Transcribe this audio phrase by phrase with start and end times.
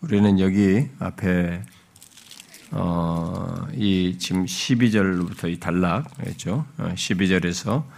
[0.00, 1.62] 우리는 여기 앞에
[2.72, 6.66] 어, 이 지금 12절부터 이 단락이죠.
[6.78, 7.90] 12절에서 어,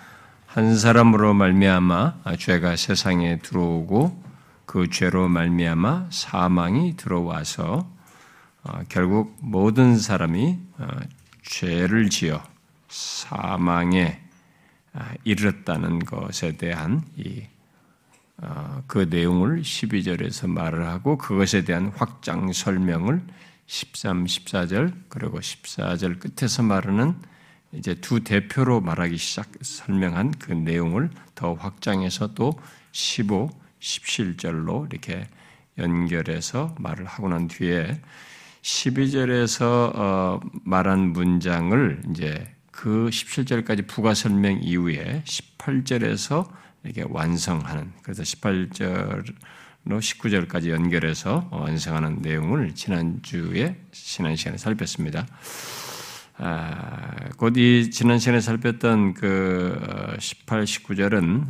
[0.46, 4.22] 한 사람으로 말미암아 죄가 세상에 들어오고
[4.66, 7.88] 그 죄로 말미암아 사망이 들어와서
[8.64, 10.86] 어, 결국 모든 사람이 어,
[11.42, 12.42] 죄를 지어
[12.88, 14.20] 사망에
[14.92, 17.57] 아, 이르렀다는 것에 대한 이 어,
[18.86, 23.22] 그 내용을 12절에서 말을 하고 그것에 대한 확장 설명을
[23.66, 27.16] 13, 14절 그리고 14절 끝에서 말하는
[27.72, 32.58] 이제 두 대표로 말하기 시작 설명한 그 내용을 더 확장해서 또
[32.92, 35.26] 15, 17절로 이렇게
[35.76, 38.00] 연결해서 말을 하고 난 뒤에
[38.62, 46.48] 12절에서 어, 말한 문장을 이제 그 17절까지 부가 설명 이후에 18절에서
[46.84, 49.34] 이렇게 완성하는 그래서 18절로
[49.86, 55.26] 19절까지 연결해서 완성하는 내용을 지난주에 지난 시간에 살폈습니다.
[56.40, 61.46] 아, 곧이 지난 시간에 살폈던 그 18, 19절은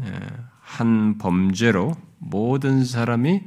[0.61, 3.43] 한 범죄로 모든 사람이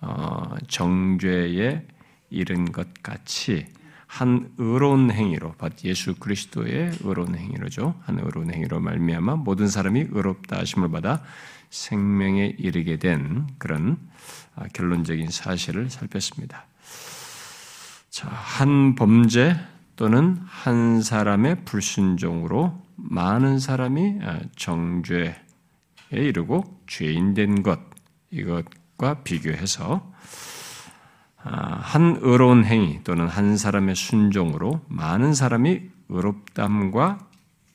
[0.00, 1.86] 어, 정죄에
[2.30, 3.66] 이른 것 같이
[4.16, 7.94] 한 의로운 행위로 예수 그리스도의 의로운 행위로죠.
[8.02, 11.22] 한 의로운 행위로 말미암아 모든 사람이 의롭다 하심을 받아
[11.68, 13.98] 생명에 이르게 된 그런
[14.54, 16.64] 아, 결론적인 사실을 살폈습니다.
[18.08, 19.54] 자, 한 범죄
[19.96, 25.34] 또는 한 사람의 불순종으로 많은 사람이 아, 정죄에
[26.10, 27.80] 이르고 죄인 된 것
[28.30, 30.16] 이것과 비교해서 아,
[31.46, 37.18] 한 의로운 행위 또는 한 사람의 순종으로 많은 사람이 의롭담과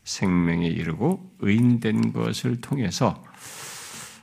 [0.03, 3.23] 생명에 이르고 의인된 것을 통해서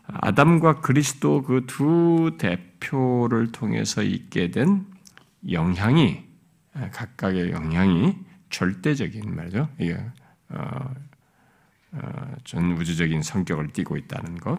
[0.07, 4.87] 아담과 그리스도 그 두 대표를 통해서 있게 된
[5.51, 6.25] 영향이
[6.93, 8.17] 각각의 영향이
[8.51, 9.69] 절대적인 말이죠.
[9.79, 9.99] 이게
[10.51, 10.95] 어,
[11.93, 14.59] 어, 전 우주적인 성격을 띠고 있다는 것.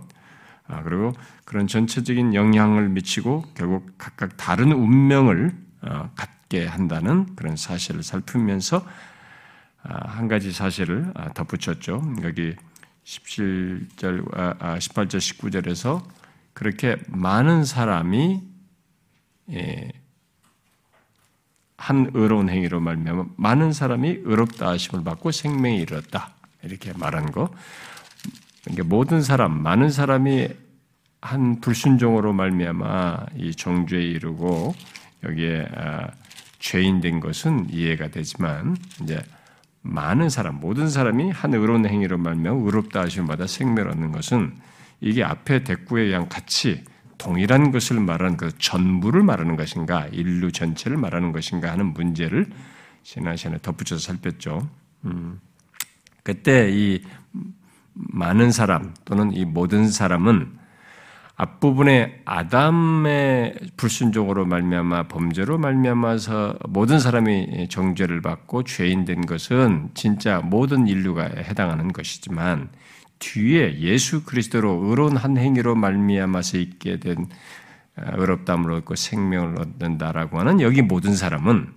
[0.69, 1.13] 아, 그리고
[1.46, 8.85] 그런 전체적인 영향을 미치고 결국 각각 다른 운명을 어, 갖게 한다는 그런 사실을 살피면서
[9.84, 12.16] 아, 한 가지 사실을 아, 덧붙였죠.
[12.22, 12.56] 여기
[13.03, 16.03] 17절, 18절, 19절에서
[16.53, 18.44] 그렇게 많은 사람이
[19.51, 19.91] 예,
[21.78, 27.50] 한 의로운 행위로 말미암아 많은 사람이 의롭다 하심을 받고 생명에 이르렀다 이렇게 말한 거.
[28.69, 30.47] 그러니까 모든 사람, 많은 사람이
[31.22, 34.74] 한 불순종으로 말미암아 이 정죄에 이르고
[35.24, 36.07] 여기에 아,
[36.59, 39.22] 죄인 된 것은 이해가 되지만 이제
[39.81, 44.53] 많은 사람, 모든 사람이 한 의로운 행위로 말미암아 의롭다 하심받아 생명을 얻는 것은
[45.01, 46.84] 이게 앞에 대꾸에 의한 같이
[47.18, 52.47] 동일한 것을 말하는 그 전부를 말하는 것인가, 인류 전체를 말하는 것인가 하는 문제를
[53.03, 54.69] 지난 시간에 덧붙여서 살폈죠.
[55.06, 55.40] 음.
[56.24, 57.01] 그때 이
[58.13, 60.57] 많은 사람 또는 이 모든 사람은
[61.35, 70.88] 앞부분에 아담의 불순종으로 말미암아 범죄로 말미암아서 모든 사람이 정죄를 받고 죄인 된 것은 진짜 모든
[70.88, 72.69] 인류가 해당하는 것이지만
[73.19, 77.27] 뒤에 예수 그리스도로 의로운 한 행위로 말미암아서 있게 된
[77.97, 81.73] 어, 의롭담을 얻고 생명을 얻는다라고 하는 여기 모든 사람은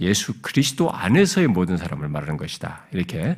[0.00, 2.86] 예수 그리스도 안에서의 모든 사람을 말하는 것이다.
[2.92, 3.36] 이렇게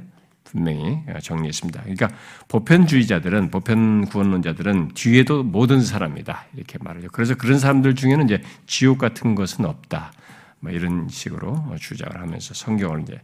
[0.52, 1.80] 분명히 정리했습니다.
[1.80, 2.10] 그러니까
[2.48, 7.08] 보편주의자들은 보편 구원론자들은 뒤에도 모든 사람이다 이렇게 말하죠.
[7.10, 10.12] 그래서 그런 사람들 중에는 이제 지옥 같은 것은 없다.
[10.60, 13.20] 뭐 이런 식으로 주장을 하면서 성경을 이제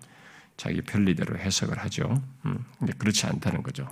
[0.57, 2.21] 자기 편리대로 해석을 하죠.
[2.47, 3.87] 음, 근데 그렇지 않다는 거죠.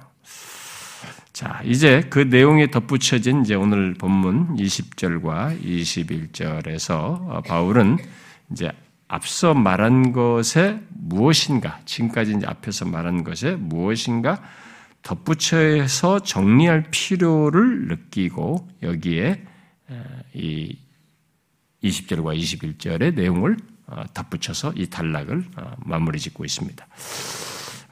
[1.33, 7.99] 자, 이제 그 내용에 덧붙여진 이제 오늘 본문 20절과 21절에서 바울은
[8.51, 8.73] 이제
[9.09, 14.43] 앞서 말한 것에 무엇인가, 지금까지 이제 앞에서 말한 것에 무엇인가
[15.03, 19.45] 덧붙여서 정리할 필요를 느끼고 여기에
[20.35, 20.79] 이
[21.85, 23.57] 20절과 21절의 내용을
[23.87, 26.87] 어, 덧붙여서 이 단락을 어, 마무리 짓고 있습니다.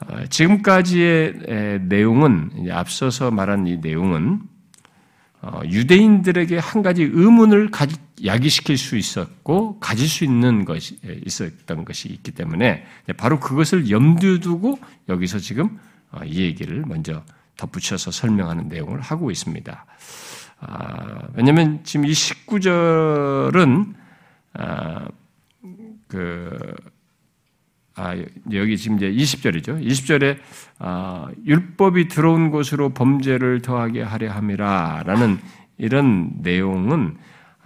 [0.07, 4.43] 어, 지금까지의 내용은 앞서서 말한 이 내용은
[5.67, 7.71] 유대인들에게 한 가지 의문을
[8.25, 12.85] 야기시킬 수 있었고 가질 수 있는 것이 있었던 것이 있기 때문에
[13.17, 15.79] 바로 그것을 염두에 두고 여기서 지금
[16.25, 17.23] 이 얘기를 먼저
[17.57, 19.87] 덧붙여서 설명하는 내용을 하고 있습니다.
[20.61, 23.95] 아, 왜냐하면 지금 이 19절은
[26.09, 26.75] 그,
[27.97, 28.17] 아,
[28.53, 29.85] 여기 지금 이제 20절이죠.
[29.85, 30.39] 20절에,
[30.79, 35.39] 아, 율법이 들어온 곳으로 범죄를 더하게 하려 함이라 라는
[35.79, 37.17] 이런 내용은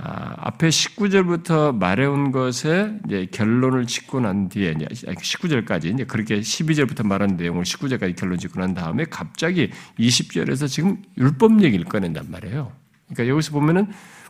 [0.01, 7.05] 아, 앞에 19절부터 말해온 것에 이제 결론을 짓고 난 뒤에 이제 19절까지 이제 그렇게 12절부터
[7.05, 12.71] 말한 내용을 19절까지 결론 짓고 난 다음에 갑자기 20절에서 지금 율법 얘기를 꺼낸단 말이에요.
[13.09, 13.89] 그러니까 여기서 보면은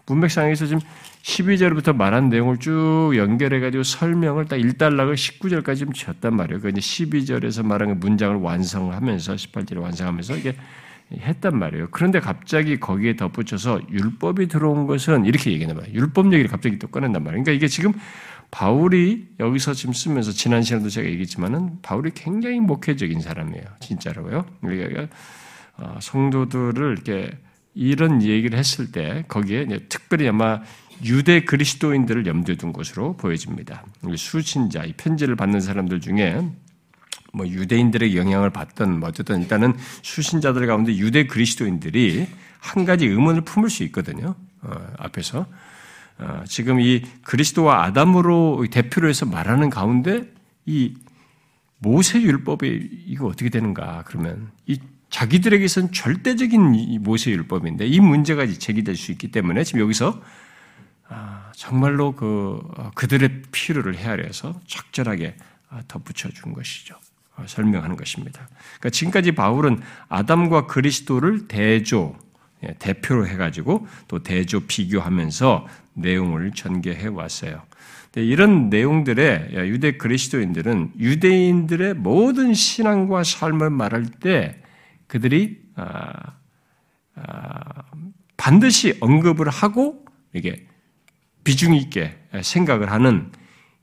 [0.08, 0.80] 문맥상에서 지금
[1.22, 6.60] 12절부터 말한 내용을 쭉 연결해가지고 설명을 딱 일단락을 19절까지 좀 지었단 말이에요.
[6.60, 10.56] 그 이제 12절에서 말한 문장을 완성하면서 18절에 완성하면서 이게
[11.12, 11.88] 했단 말이에요.
[11.90, 15.94] 그런데 갑자기 거기에 덧붙여서 율법이 들어온 것은 이렇게 얘기하는 거예요.
[15.94, 17.44] 율법 얘기를 갑자기 또 꺼낸단 말이에요.
[17.44, 17.92] 그러니까 이게 지금
[18.50, 23.64] 바울이 여기서 지금 쓰면서 지난 시간도 제가 얘기했지만은 바울이 굉장히 목회적인 사람이에요.
[23.80, 24.46] 진짜로요.
[24.60, 25.08] 그러니까
[25.76, 27.30] 어, 성도들을 이렇게
[27.78, 30.60] 이런 얘기를 했을 때 거기에 특별히 아마
[31.04, 33.84] 유대 그리스도인들을 염두에 둔 것으로 보여집니다.
[34.16, 36.42] 수신자, 이 편지를 받는 사람들 중에
[37.32, 42.26] 뭐 유대인들의 영향을 받던 뭐 어쨌든 일단은 수신자들 가운데 유대 그리스도인들이
[42.58, 44.34] 한 가지 의문을 품을 수 있거든요.
[44.62, 45.46] 어, 앞에서
[46.18, 50.24] 어, 지금 이 그리스도와 아담으로 대표로 해서 말하는 가운데
[50.66, 50.96] 이
[51.78, 59.12] 모세 율법이 이거 어떻게 되는가 그러면 이 자기들에게선 절대적인 모세 율법인데 이 문제가 제기될 수
[59.12, 60.20] 있기 때문에 지금 여기서
[61.08, 65.36] 아, 정말로 그 어, 그들의 필요를 헤아려서 적절하게
[65.88, 66.96] 덧붙여 준 것이죠.
[67.36, 68.48] 어, 설명하는 것입니다.
[68.78, 72.16] 그러니까 지금까지 바울은 아담과 그리스도를 대조,
[72.64, 77.62] 예, 대표로 해가지고 또 대조 비교하면서 내용을 전개해 왔어요.
[78.16, 84.60] 이런 내용들에 유대 그리스도인들은 유대인들의 모든 신앙과 삶을 말할 때
[85.08, 86.36] 그들이 아,
[87.16, 87.82] 아,
[88.36, 90.66] 반드시 언급을 하고 이게
[91.42, 93.32] 비중 있게 생각을 하는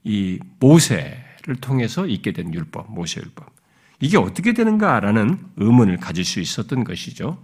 [0.03, 3.53] 이 모세 를 통해서 있게 된 율법, 모세 율법.
[3.99, 7.43] 이게 어떻게 되는가라는 의문을 가질 수 있었던 것이죠.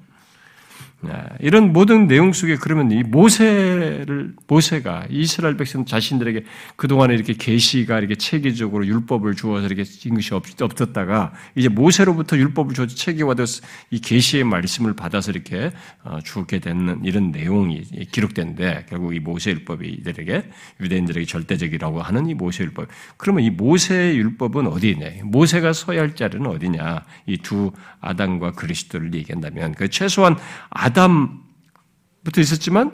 [1.03, 6.44] 네, 이런 모든 내용 속에 그러면 이 모세를 모세가 이스라엘 백성 자신들에게
[6.75, 12.74] 그 동안에 이렇게 계시가 이렇게 체계적으로 율법을 주어서 이렇게 진 것이 없었다가 이제 모세로부터 율법을
[12.74, 15.71] 주어서 체계화돼서 이 계시의 말씀을 받아서 이렇게
[16.03, 17.81] 어, 주게 되는 이런 내용이
[18.12, 20.50] 기록된데 결국 이 모세 율법이 이들에게
[20.80, 22.88] 유대인들에게 절대적이라고 하는 이 모세 율법.
[23.18, 25.07] 그러면 이 모세 율법은 어디 있냐?
[25.24, 27.06] 모세가 서야 할 자리는 어디냐?
[27.27, 30.38] 이 두 아담과 그리스도를 얘기한다면 그 최소한
[30.69, 32.91] 아 아담부터 있었지만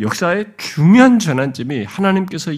[0.00, 2.52] 역사의 중요한 전환점이 하나님께서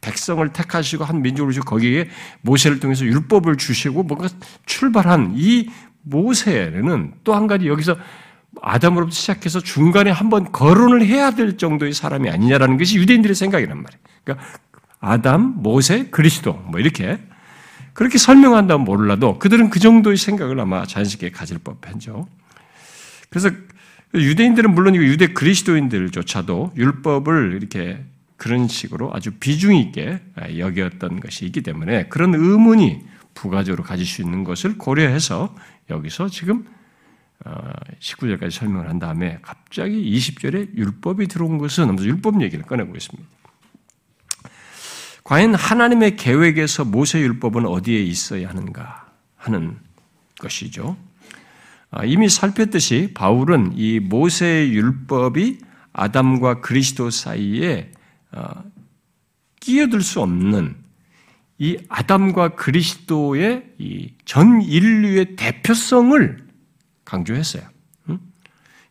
[0.00, 2.08] 백성을 택하시고 한 민족을 주시고 거기에
[2.42, 4.28] 모세를 통해서 율법을 주시고 뭔가
[4.64, 5.70] 출발한 이
[6.02, 7.96] 모세는 또 한 가지 여기서
[8.62, 14.02] 아담으로부터 시작해서 중간에 한번 거론을 해야 될 정도의 사람이 아니냐라는 것이 유대인들의 생각이란 말이에요.
[14.24, 14.46] 그러니까
[15.00, 17.18] 아담, 모세, 그리스도 뭐 이렇게
[17.92, 22.26] 그렇게 설명한다면 몰라도 그들은 그 정도의 생각을 아마 자연스럽게 가질 법하죠.
[23.30, 23.50] 그래서
[24.14, 28.04] 유대인들은 물론 유대 그리스도인들조차도 율법을 이렇게
[28.36, 30.20] 그런 식으로 아주 비중 있게
[30.56, 33.02] 여겼던 것이 있기 때문에 그런 의문이
[33.34, 35.54] 부가적으로 가질 수 있는 것을 고려해서
[35.90, 36.64] 여기서 지금
[38.00, 43.28] 19절까지 어, 설명을 한 다음에 갑자기 20절에 율법이 들어온 것은 율법 얘기를 꺼내고 있습니다.
[45.24, 49.78] 과연 하나님의 계획에서 모세 율법은 어디에 있어야 하는가 하는
[50.38, 50.96] 것이죠.
[51.90, 55.58] 아, 이미 살폈듯이 바울은 이 모세의 율법이
[55.92, 57.90] 아담과 그리스도 사이에
[58.32, 58.62] 어,
[59.60, 60.76] 끼어들 수 없는
[61.58, 63.64] 이 아담과 그리스도의
[64.24, 66.46] 전 인류의 대표성을
[67.04, 67.62] 강조했어요.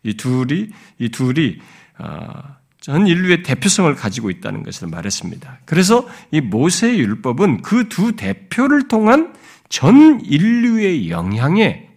[0.02, 0.68] 이 둘이
[0.98, 1.58] 이 둘이
[1.96, 5.60] 아, 전 인류의 대표성을 가지고 있다는 것을 말했습니다.
[5.64, 9.34] 그래서 이 모세 율법은 그 두 대표를 통한
[9.68, 11.87] 전 인류의 영향에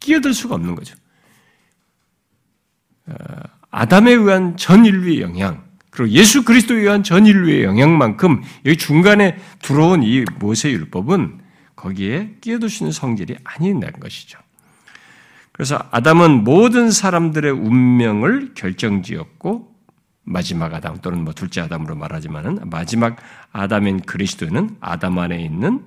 [0.00, 0.96] 끼어들 수가 없는 거죠.
[3.06, 3.14] 어,
[3.70, 10.02] 아담에 의한 전 인류의 영향, 그리고 예수 그리스도에 의한 전 인류의 영향만큼 여기 중간에 들어온
[10.02, 11.40] 이 모세 율법은
[11.76, 14.38] 거기에 끼어들 수 있는 성질이 아니라는 것이죠.
[15.52, 19.74] 그래서 아담은 모든 사람들의 운명을 결정지었고
[20.22, 23.16] 마지막 아담 또는 뭐 둘째 아담으로 말하지만은 마지막
[23.52, 25.82] 아담인 그리스도는 아담 안에 있는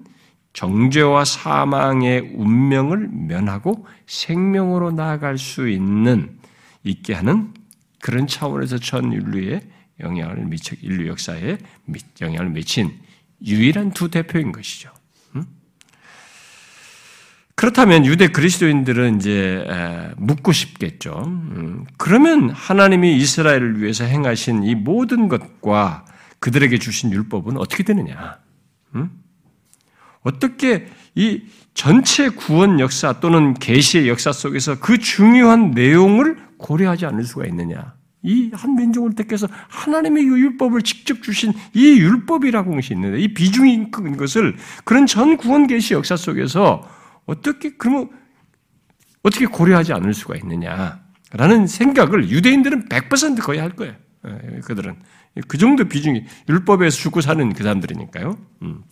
[0.53, 6.37] 정죄와 사망의 운명을 면하고 생명으로 나아갈 수 있는
[6.83, 7.53] 있게 하는
[8.01, 9.61] 그런 차원에서 전 인류에
[9.99, 11.57] 영향을 미쳐 인류 역사에
[12.21, 12.91] 영향을 미친
[13.45, 14.91] 유일한 두 대표인 것이죠.
[15.35, 15.45] 음?
[17.55, 19.65] 그렇다면 유대 그리스도인들은 이제
[20.17, 21.23] 묻고 싶겠죠.
[21.25, 26.05] 음, 그러면 하나님이 이스라엘을 위해서 행하신 이 모든 것과
[26.39, 28.39] 그들에게 주신 율법은 어떻게 되느냐?
[28.95, 29.22] 음?
[30.23, 37.45] 어떻게 이 전체 구원 역사 또는 계시의 역사 속에서 그 중요한 내용을 고려하지 않을 수가
[37.45, 37.93] 있느냐?
[38.23, 44.55] 이 한 민족을 택해서 하나님의 율법을 직접 주신 이 율법이라고 것이 있는데 이 비중인 것을
[44.85, 46.87] 그런 전 구원 계시 역사 속에서
[47.25, 48.09] 어떻게 그러면
[49.23, 53.93] 어떻게 고려하지 않을 수가 있느냐라는 생각을 유대인들은 100% 거의 할 거예요.
[54.25, 54.95] 예, 그들은
[55.47, 58.37] 그 정도 비중이 율법에서 죽고 사는 그 사람들이니까요.
[58.61, 58.83] 음.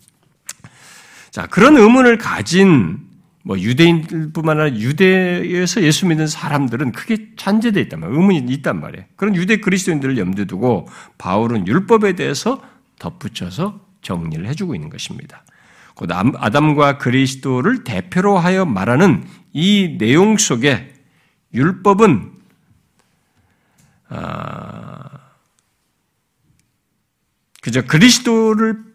[1.32, 3.00] 자 그런 의문을 가진
[3.42, 8.20] 뭐 유대인뿐만 아니라 유대에서 예수 믿는 사람들은 크게 잔재되어 있단 말이에요.
[8.20, 9.06] 의문이 있단 말이에요.
[9.16, 10.86] 그런 유대 그리스도인들을 염두에 두고
[11.16, 12.62] 바울은 율법에 대해서
[12.98, 15.42] 덧붙여서 정리를 해주고 있는 것입니다.
[15.94, 19.24] 곧 아담과 그리스도를 대표로 하여 말하는
[19.54, 20.92] 이 내용 속에
[21.54, 22.30] 율법은
[24.10, 25.08] 아,
[27.62, 28.91] 그저 그리스도를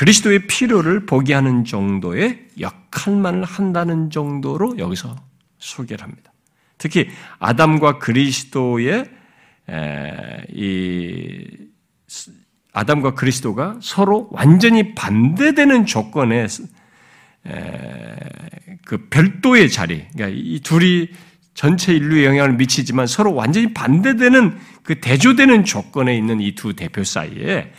[0.00, 5.14] 그리스도의 필요를 보게 하는 정도의 역할만을 한다는 정도로 여기서
[5.58, 6.32] 소개를 합니다.
[6.78, 9.04] 특히 아담과 그리스도의
[10.54, 11.46] 이
[12.72, 16.46] 아담과 그리스도가 서로 완전히 반대되는 조건에
[18.86, 21.10] 그 별도의 자리, 그러니까 이 둘이
[21.52, 27.70] 전체 인류에 영향을 미치지만 서로 완전히 반대되는 그 대조되는 조건에 있는 이 두 대표 사이에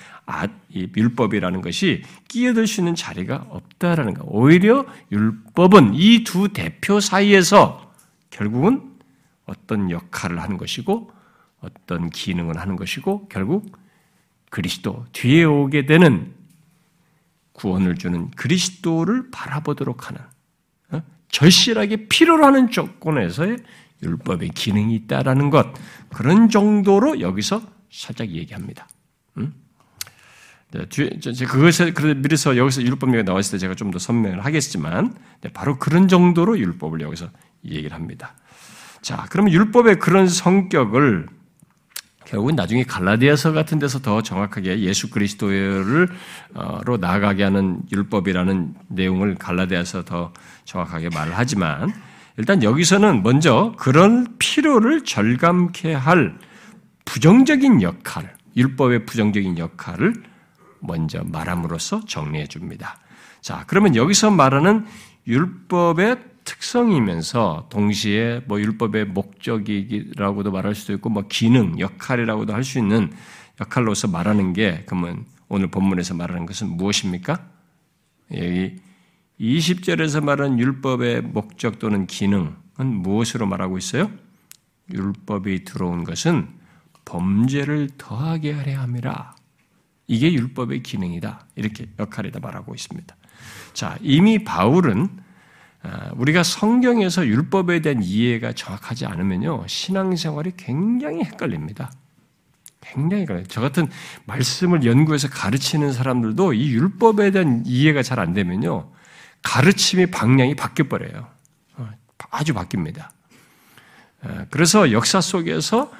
[0.74, 4.24] 율법이라는 것이 끼어들 수 있는 자리가 없다라는 거.
[4.26, 7.94] 오히려 율법은 이 두 대표 사이에서
[8.30, 8.92] 결국은
[9.46, 11.12] 어떤 역할을 하는 것이고
[11.62, 13.78] 어떤 기능을 하는 것이고 결국
[14.50, 16.34] 그리스도 뒤에 오게 되는
[17.54, 20.22] 구원을 주는 그리스도를 바라보도록 하는
[20.92, 21.02] 어?
[21.30, 23.58] 절실하게 필요로 하는 조건에서의
[24.04, 25.68] 율법의 기능이 있다라는 것
[26.10, 27.62] 그런 정도로 여기서
[27.92, 28.88] 살짝 얘기합니다.
[30.76, 31.20] 음?
[31.20, 36.58] 네, 그것에 미리서 여기서 율법이 나왔을 때 제가 좀더 설명을 하겠지만 네, 바로 그런 정도로
[36.58, 37.30] 율법을 여기서
[37.66, 38.34] 얘기를 합니다.
[39.02, 41.28] 자, 그러면 율법의 그런 성격을
[42.26, 46.08] 결국은 나중에 갈라디아서 같은 데서 더 정확하게 예수 그리스도를
[46.86, 50.32] 로 나아가게 하는 율법이라는 내용을 갈라디아서 더
[50.64, 51.92] 정확하게 말을 하지만
[52.38, 56.38] 일단 여기서는 먼저 그런 필요를 절감케 할
[57.04, 60.31] 부정적인 역할, 율법의 부정적인 역할을
[60.82, 62.98] 먼저 말함으로써 정리해 줍니다.
[63.42, 64.86] 자, 그러면 여기서 말하는
[65.28, 73.12] 율법의 특성이면서 동시에 뭐 율법의 목적이라고도 말할 수도 있고 뭐 기능, 역할이라고도 할 수 있는
[73.60, 77.46] 역할로서 말하는 게 그러면 오늘 본문에서 말하는 것은 무엇입니까?
[78.34, 78.76] 여기
[79.40, 84.10] 20절에서 말하는 율법의 목적 또는 기능은 무엇으로 말하고 있어요?
[84.92, 86.48] 율법이 들어온 것은
[87.06, 89.36] 범죄를 더하게 하려 함이라.
[90.08, 91.46] 이게 율법의 기능이다.
[91.56, 93.16] 이렇게 역할이다 말하고 있습니다.
[93.74, 95.10] 자, 이미 바울은
[95.84, 101.92] 아, 우리가 성경에서 율법에 대한 이해가 정확하지 않으면요, 신앙생활이 굉장히 헷갈립니다.
[102.82, 103.46] 굉장히 헷갈려요.
[103.48, 103.90] 저 같은
[104.26, 108.92] 말씀을 연구해서 가르치는 사람들도 이 율법에 대한 이해가 잘 안 되면요,
[109.42, 111.28] 가르침의 방향이 바뀌어버려요.
[111.78, 111.90] 어,
[112.30, 113.10] 아주 바뀝니다.
[114.22, 115.92] 아, 그래서 역사 속에서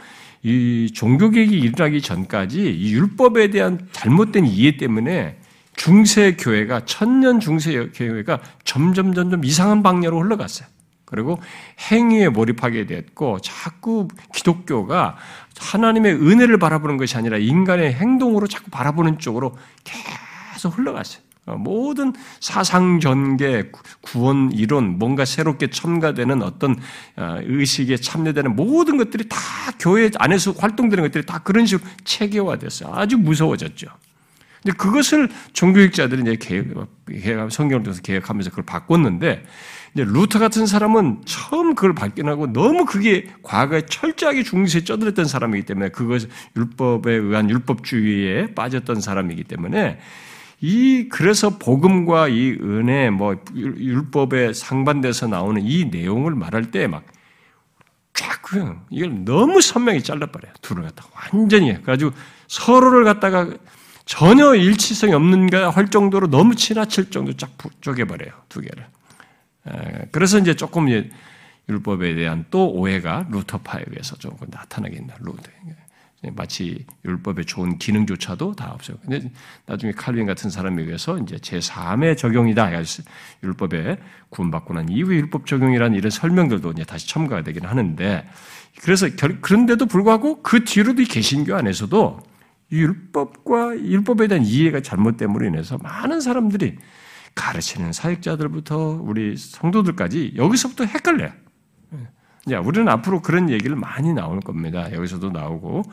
[0.44, 5.38] 이 종교개혁이 일어나기 전까지 이 율법에 대한 잘못된 이해 때문에
[5.76, 10.68] 중세 교회가 천년 중세 교회가 점점 점점 이상한 방향으로 흘러갔어요.
[11.06, 11.40] 그리고
[11.92, 15.18] 행위에 몰입하게 됐고 자꾸 기독교가
[15.60, 21.22] 하나님의 은혜를 바라보는 것이 아니라 인간의 행동으로 자꾸 바라보는 쪽으로 계속 흘러갔어요.
[21.48, 23.66] 어, 모든 사상 전개,
[24.02, 26.80] 구원 이론, 뭔가 새롭게 첨가되는 어떤
[27.18, 29.38] 어, 의식에 참여되는 모든 것들이 다
[29.80, 32.94] 교회 안에서 활동되는 것들이 다 그런 식으로 체계화됐어요.
[32.94, 33.88] 아주 무서워졌죠.
[34.62, 39.44] 근데 그것을 종교학자들이 이제 개혁, 성경을 통해서 개혁하면서 그걸 바꿨는데,
[39.94, 45.90] 이제 루터 같은 사람은 처음 그걸 발견하고 너무 그게 과거에 철저하게 중세에 쩌들었던 사람이기 때문에
[45.90, 50.00] 그것 율법에 의한 율법주의에 빠졌던 사람이기 때문에
[50.62, 57.04] 이 그래서 복음과 이 은혜 뭐 율법에 상반돼서 나오는 이 내용을 말할 때 막
[58.14, 60.54] 쫙 그냥 이걸 너무 선명히 잘라버려요.
[60.62, 62.12] 둘을 갖다 완전히 그래가지고
[62.48, 63.50] 서로를 갖다가
[64.06, 67.50] 전혀 일치성이 없는가 할 정도로 너무 지나칠 정도 쫙
[67.82, 68.32] 쪼개버려요.
[68.50, 68.86] 두 개를.
[70.12, 71.10] 그래서 이제 조금 이제
[71.70, 75.16] 율법에 대한 또 오해가 루터파에 의해서 조금 나타나게 된다.
[75.22, 75.44] 루터.
[76.34, 78.98] 마치 율법의 좋은 기능조차도 다 없어요.
[79.02, 79.32] 근데
[79.66, 82.70] 나중에 칼빈 같은 사람에 의해서 이제 제3의 적용이다.
[83.44, 83.98] 율법에
[84.30, 88.28] 구원받고 난 이후의 율법 적용이라는 이런 설명들도 이제 다시 첨가가 되긴 하는데
[88.82, 89.08] 그래서
[89.42, 92.20] 그런데도 불구하고 그 뒤로도 개신교 안에서도
[92.72, 96.78] 율법과 율법에 대한 이해가 잘못됨으로 인해서 많은 사람들이
[97.34, 101.32] 가르치는 사역자들부터 우리 성도들까지 여기서부터 헷갈려요.
[102.50, 104.92] 야, 우리는 앞으로 그런 얘기를 많이 나올 겁니다.
[104.92, 105.84] 여기서도 나오고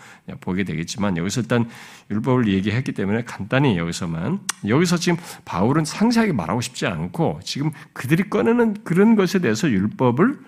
[0.40, 1.69] 보게 되겠지만 여기서 일단
[2.11, 8.83] 율법을 얘기했기 때문에 간단히 여기서만 여기서 지금 바울은 상세하게 말하고 싶지 않고 지금 그들이 꺼내는
[8.85, 10.38] 그런 것에 대해서 율법을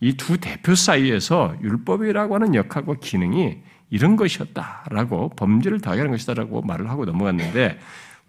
[0.00, 7.04] 이 두 대표 사이에서 율법이라고 하는 역할과 기능이 이런 것이었다라고 범죄를 당하는 것이다라고 말을 하고
[7.04, 7.78] 넘어갔는데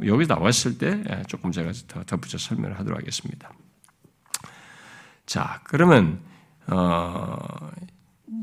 [0.06, 3.52] 여기 나왔을 때 조금 제가 더 덧붙여 설명을 하도록 하겠습니다.
[5.26, 6.20] 자, 그러면
[6.68, 7.38] 어,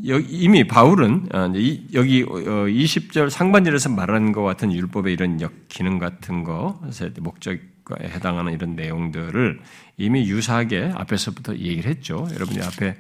[0.03, 1.53] 이미 바울은 어,
[1.95, 5.39] 여기 20절 어, 상반절에서 말한 것 같은 율법의 이런
[5.69, 6.81] 기능 같은 거,
[7.21, 7.61] 목적에
[8.03, 9.61] 해당하는 이런 내용들을
[9.99, 12.27] 이미 유사하게 앞에서부터 얘기를 했죠.
[12.35, 12.97] 여러분이 앞에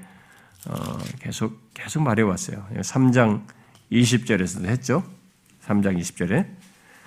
[0.68, 2.66] 어, 계속 계속 말해왔어요.
[2.76, 3.42] 3장
[3.90, 5.02] 20절에서도 했죠.
[5.66, 6.46] 3장 20절에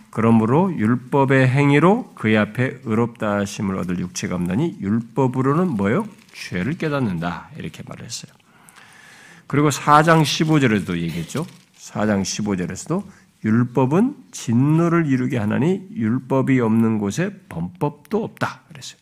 [0.10, 6.08] 그러므로 율법의 행위로 그의 앞에 의롭다 하심을 얻을 육체가 없나니 율법으로는 뭐요?
[6.36, 7.50] 죄를 깨닫는다.
[7.58, 8.32] 이렇게 말했어요.
[9.48, 11.46] 그리고 4장 15절에도 얘기했죠.
[11.78, 13.04] 4장 15절에서도
[13.46, 18.62] 율법은 진노를 이루게 하나니 율법이 없는 곳에 범법도 없다.
[18.68, 19.00] 그랬어요.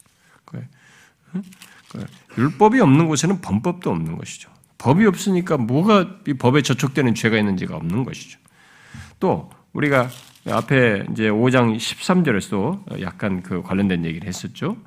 [2.37, 4.49] 율법이 없는 곳에는 범법도 없는 것이죠.
[4.77, 8.39] 법이 없으니까 뭐가 이 법에 저촉되는 죄가 있는지가 없는 것이죠.
[9.19, 10.09] 또 우리가
[10.49, 14.77] 앞에 이제 5장 13절에서도 약간 그 관련된 얘기를 했었죠.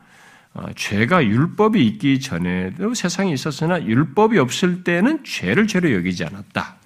[0.56, 6.76] 어, 죄가 율법이 있기 전에도 세상에 있었으나 율법이 없을 때는 죄를 죄로 여기지 않았다.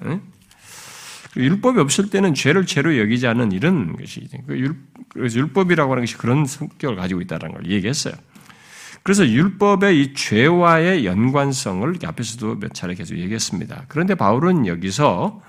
[1.37, 4.75] 율법이 없을 때는 죄를 죄로 여기지 않는 이런 것이 그
[5.11, 8.15] 그래서 율법이라고 하는 것이 그런 성격을 가지고 있다는 걸 얘기했어요.
[9.05, 13.85] 그래서 율법의 이 죄와의 연관성을 앞에서도 몇 차례 계속 얘기했습니다.
[13.87, 15.41] 그런데 바울은 여기서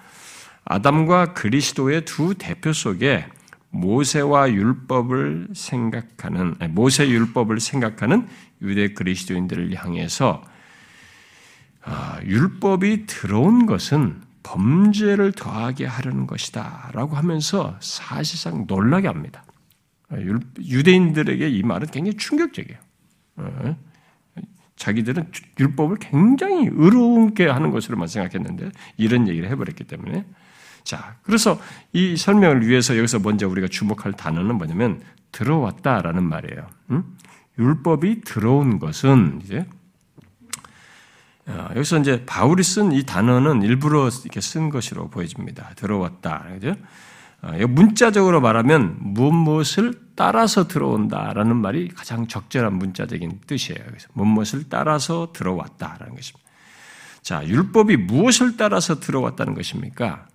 [0.63, 3.25] 아담과 그리스도의 두 대표 속에
[3.71, 8.27] 모세와 율법을 생각하는 모세 율법을 생각하는
[8.61, 10.43] 유대 그리스도인들을 향해서
[11.83, 19.43] 아, 율법이 들어온 것은 범죄를 더하게 하려는 것이다라고 하면서 사실상 놀라게 합니다.
[20.59, 22.79] 유대인들에게 이 말은 굉장히 충격적이에요.
[23.37, 23.77] 어?
[24.75, 30.25] 자기들은 율법을 굉장히 의롭게 하는 것으로만 생각했는데 이런 얘기를 해버렸기 때문에
[30.83, 31.59] 자, 그래서
[31.93, 36.67] 이 설명을 위해서 여기서 먼저 우리가 주목할 단어는 뭐냐면 들어왔다라는 말이에요.
[36.91, 37.17] 음?
[37.59, 39.65] 율법이 들어온 것은 이제
[41.47, 45.71] 어, 여기서 이제 바울이 쓴 이 단어는 일부러 이렇게 쓴 것으로 보여집니다.
[45.75, 46.45] 들어왔다.
[46.53, 46.75] 그죠?
[47.41, 53.79] 어, 문자적으로 말하면 무엇을 따라서 들어온다라는 말이 가장 적절한 문자적인 뜻이에요.
[53.87, 56.49] 그래서 무엇을 따라서 들어왔다라는 것입니다.
[57.21, 60.27] 자, 율법이 무엇을 따라서 들어왔다는 것입니까?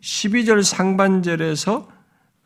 [0.00, 1.88] 12절 아, 상반절에서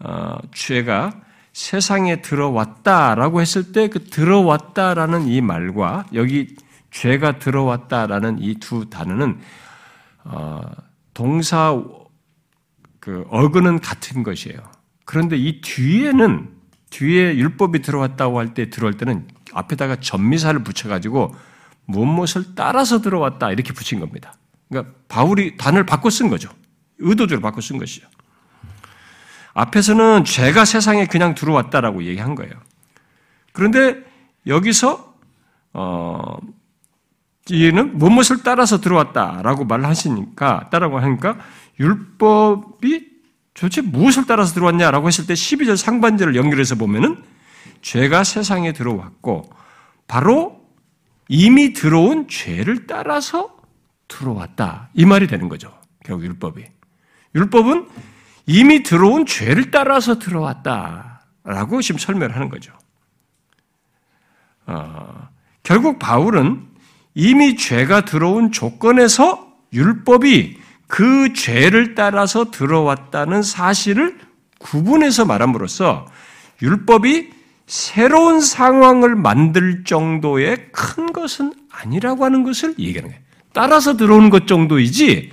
[0.00, 1.12] 어, 죄가
[1.52, 6.54] 세상에 들어왔다라고 했을 때 그 들어왔다라는 이 말과 여기
[6.90, 9.40] 죄가 들어왔다라는 이 두 단어는
[10.24, 10.60] 어,
[11.14, 11.80] 동사
[13.00, 14.58] 그 어근은 같은 것이에요.
[15.04, 16.50] 그런데 이 뒤에는
[16.90, 21.34] 뒤에 율법이 들어왔다고 할 때 들어올 때는 앞에다가 전미사를 붙여가지고
[21.86, 24.34] 무엇을 따라서 들어왔다 이렇게 붙인 겁니다.
[24.68, 26.50] 그러니까 바울이 단어를 바꿔 쓴 거죠.
[27.00, 28.06] 의도적으로 바꿔 쓴 것이죠.
[29.54, 32.52] 앞에서는 죄가 세상에 그냥 들어왔다라고 얘기한 거예요.
[33.52, 34.04] 그런데
[34.46, 35.14] 여기서
[35.72, 36.38] 어,
[37.50, 41.38] 얘는 무엇을 따라서 들어왔다라고 말을 하시니까 따라고 하니까
[41.78, 43.10] 율법이
[43.54, 47.22] 도대체 무엇을 따라서 들어왔냐라고 했을 때 12절 상반절을 연결해서 보면은
[47.82, 49.50] 죄가 세상에 들어왔고
[50.06, 50.60] 바로
[51.28, 53.56] 이미 들어온 죄를 따라서
[54.08, 54.90] 들어왔다.
[54.94, 55.72] 이 말이 되는 거죠.
[56.04, 56.79] 결국 율법이.
[57.34, 57.88] 율법은
[58.46, 62.72] 이미 들어온 죄를 따라서 들어왔다라고 지금 설명을 하는 거죠.
[64.66, 65.28] 어,
[65.62, 66.66] 결국 바울은
[67.14, 74.18] 이미 죄가 들어온 조건에서 율법이 그 죄를 따라서 들어왔다는 사실을
[74.58, 76.06] 구분해서 말함으로써
[76.62, 77.30] 율법이
[77.66, 83.22] 새로운 상황을 만들 정도의 큰 것은 아니라고 하는 것을 얘기하는 거예요.
[83.52, 85.30] 따라서 들어오는 것 정도이지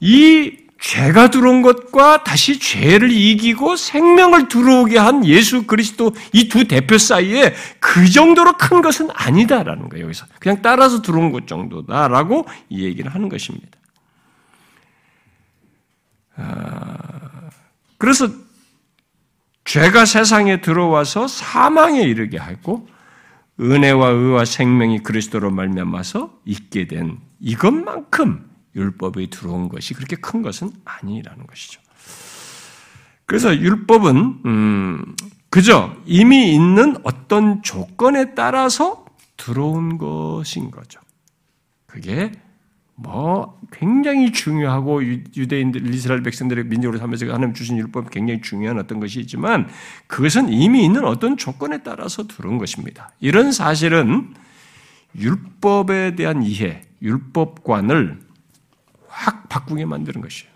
[0.00, 6.98] 이 죄가 들어온 것과 다시 죄를 이기고 생명을 들어오게 한 예수 그리스도 이 두 대표
[6.98, 10.06] 사이에 그 정도로 큰 것은 아니다라는 거예요.
[10.06, 13.78] 여기서 그냥 따라서 들어온 것 정도다라고 이 얘기를 하는 것입니다.
[16.36, 17.48] 아,
[17.96, 18.28] 그래서
[19.64, 22.88] 죄가 세상에 들어와서 사망에 이르게 하고
[23.60, 31.46] 은혜와 의와 생명이 그리스도로 말미암아서 있게 된 이것만큼 율법이 들어온 것이 그렇게 큰 것은 아니라는
[31.46, 31.80] 것이죠.
[33.26, 35.16] 그래서 율법은 음,
[35.50, 39.04] 그저 이미 있는 어떤 조건에 따라서
[39.36, 41.00] 들어온 것인 거죠.
[41.86, 42.32] 그게
[42.94, 49.20] 뭐 굉장히 중요하고 유대인들 이스라엘 백성들의 민족으로 살면서 하나님 주신 율법이 굉장히 중요한 어떤 것이
[49.20, 49.68] 있지만
[50.06, 53.10] 그것은 이미 있는 어떤 조건에 따라서 들어온 것입니다.
[53.20, 54.34] 이런 사실은
[55.16, 58.20] 율법에 대한 이해, 율법관을
[59.12, 60.50] 확 바꾸게 만드는 것이에요.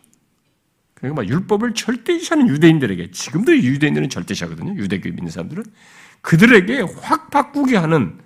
[0.95, 4.77] 그러니까 막 율법을 절대시하는 유대인들에게 지금도 유대인들은 절대시하거든요.
[4.81, 5.64] 유대교 믿는 사람들은
[6.23, 8.19] 그들에게 확 바꾸게 하는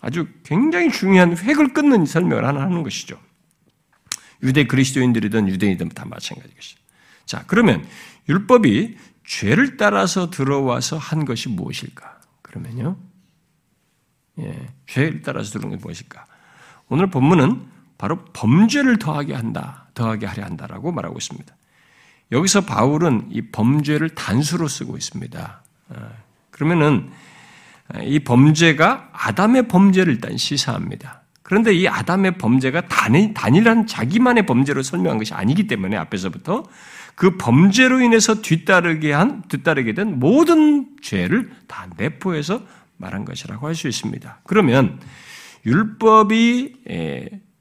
[0.00, 3.18] 아주 굉장히 중요한 획을 끊는 설명을 하나 하는 것이죠.
[4.42, 6.78] 유대 그리스도인들이든 유대인이든 다 마찬가지 것이죠.
[7.24, 7.86] 자, 그러면
[8.28, 12.20] 율법이 죄를 따라서 들어와서 한 것이 무엇일까?
[12.42, 12.96] 그러면요.
[14.38, 16.26] 예, 죄를 따라서 들어온 것이 무엇일까?
[16.88, 21.54] 오늘 본문은 바로 범죄를 더하게 한다, 더하게 하려 한다라고 말하고 있습니다.
[22.32, 25.62] 여기서 바울은 이 범죄를 단수로 쓰고 있습니다.
[25.90, 26.10] 어,
[26.50, 27.10] 그러면은
[28.02, 31.20] 이 범죄가 아담의 범죄를 일단 시사합니다.
[31.42, 36.64] 그런데 이 아담의 범죄가 단일, 단일한 자기만의 범죄로 설명한 것이 아니기 때문에 앞에서부터
[37.16, 42.62] 그 범죄로 인해서 뒤따르게 한, 뒤따르게 된 모든 죄를 다 내포해서
[42.96, 44.40] 말한 것이라고 할 수 있습니다.
[44.44, 44.98] 그러면
[45.66, 46.76] 율법이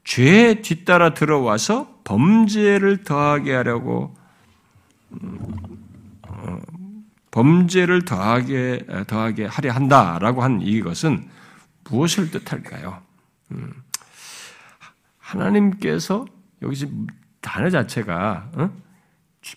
[0.09, 4.15] 죄에 뒤따라 들어와서 범죄를 더하게 하려고
[5.11, 5.39] 음,
[6.23, 6.59] 어,
[7.29, 11.29] 범죄를 더하게 더하게 하려 한다라고 한 이것은
[11.83, 13.03] 무엇을 뜻할까요?
[13.51, 13.71] 음,
[15.19, 16.25] 하나님께서
[16.63, 16.87] 여기서
[17.39, 18.71] 단어 자체가 어?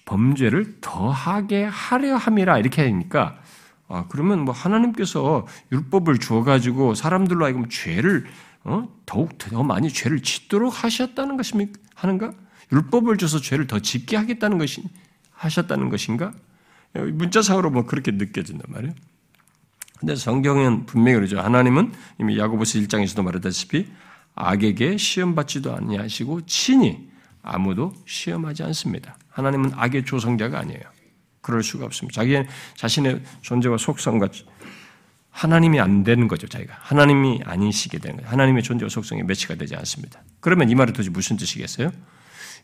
[0.04, 3.38] 범죄를 더하게 하려 함이라 이렇게 하니까
[3.88, 8.26] 아, 그러면 뭐 하나님께서 율법을 주어 가지고 사람들로 하여금 죄를
[8.64, 8.88] 어?
[9.06, 11.80] 더욱 더 많이 죄를 짓도록 하셨다는 것입니까?
[11.94, 12.32] 하는가?
[12.72, 14.82] 율법을 줘서 죄를 더 짓게 하겠다는 것이
[15.32, 16.32] 하셨다는 것인가?
[16.94, 18.94] 문자상으로 뭐 그렇게 느껴진단 말이에요.
[19.98, 21.40] 근데 성경은 분명히 그러죠.
[21.40, 23.86] 하나님은 이미 야고보스 1장에서도 말했다시피
[24.34, 27.08] 악에게 시험받지도 아니하시고 친히
[27.42, 29.16] 아무도 시험하지 않습니다.
[29.30, 30.82] 하나님은 악의 조성자가 아니에요.
[31.40, 32.14] 그럴 수가 없습니다.
[32.14, 32.42] 자기
[32.76, 34.28] 자신의 존재와 속성과
[35.32, 36.74] 하나님이 안 되는 거죠, 자기가.
[36.78, 38.30] 하나님이 아니시게 되는 거예요.
[38.30, 40.22] 하나님의 존재와 속성이 매치가 되지 않습니다.
[40.40, 41.90] 그러면 이 말은 도대체 무슨 뜻이겠어요?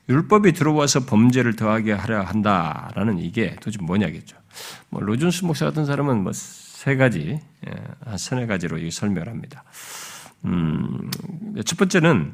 [0.08, 4.36] 율법이 들어와서 범죄를 더하게 하려 한다라는 이게 도대체 뭐냐겠죠.
[4.90, 6.32] 뭐 로준스 목사 같은 사람은 뭐
[6.78, 7.72] 세 가지, 예,
[8.04, 9.64] 한 서너 가지로 설명을 합니다.
[10.44, 11.10] 음,
[11.64, 12.32] 첫 번째는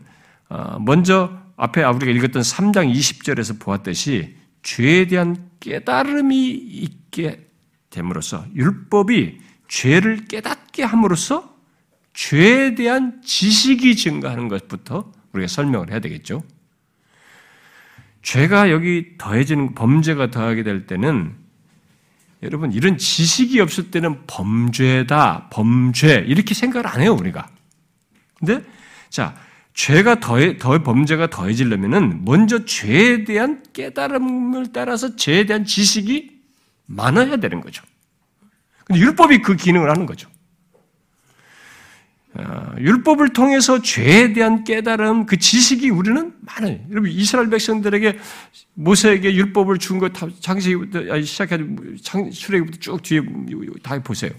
[0.51, 7.49] 어, 먼저 앞에 우리가 읽었던 3장 20절에서 보았듯이 죄에 대한 깨달음이 있게
[7.88, 11.55] 됨으로써 율법이 죄를 깨닫게 함으로써
[12.12, 16.42] 죄에 대한 지식이 증가하는 것부터 우리가 설명을 해야 되겠죠.
[18.22, 21.35] 죄가 여기 더해지는 범죄가 더하게 될 때는
[22.42, 27.48] 여러분 이런 지식이 없을 때는 범죄다, 범죄 이렇게 생각을 안 해요 우리가.
[28.38, 28.64] 근데
[29.11, 29.35] 자
[29.74, 36.40] 죄가 더해 더 범죄가 더해지려면은 먼저 죄에 대한 깨달음을 따라서 죄에 대한 지식이
[36.87, 37.83] 많아야 되는 거죠.
[38.85, 40.29] 근데 율법이 그 기능을 하는 거죠.
[42.37, 46.81] 어, 율법을 통해서 죄에 대한 깨달음, 그 지식이 우리는 많아요.
[46.90, 48.18] 여러분, 이스라엘 백성들에게
[48.75, 51.64] 모세에게 율법을 준 거 장세기부터 시작해서
[52.33, 53.20] 출애기부터 쭉 뒤에
[53.85, 54.33] 다 보세요.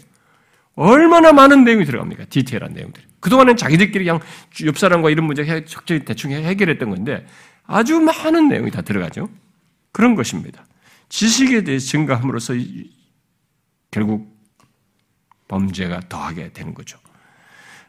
[0.75, 2.25] 얼마나 많은 내용이 들어갑니까?
[2.25, 3.05] 디테일한 내용들이.
[3.21, 4.19] 그동안은 자기들끼리 그냥
[4.65, 7.25] 옆 사람과 이런 문제 적절히 대충 해결했던 건데
[7.63, 9.29] 아주 많은 내용이 다 들어가죠.
[9.93, 10.65] 그런 것입니다.
[11.07, 12.55] 지식에 대해 증가함으로써
[13.89, 14.34] 결국
[15.47, 16.97] 범죄가 더하게 되는 거죠.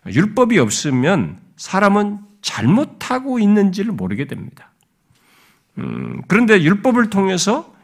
[0.07, 4.71] 율법이 없으면 사람은 잘못하고 있는지를 모르게 됩니다.
[5.79, 7.75] 음, 그런데 율법을 통해서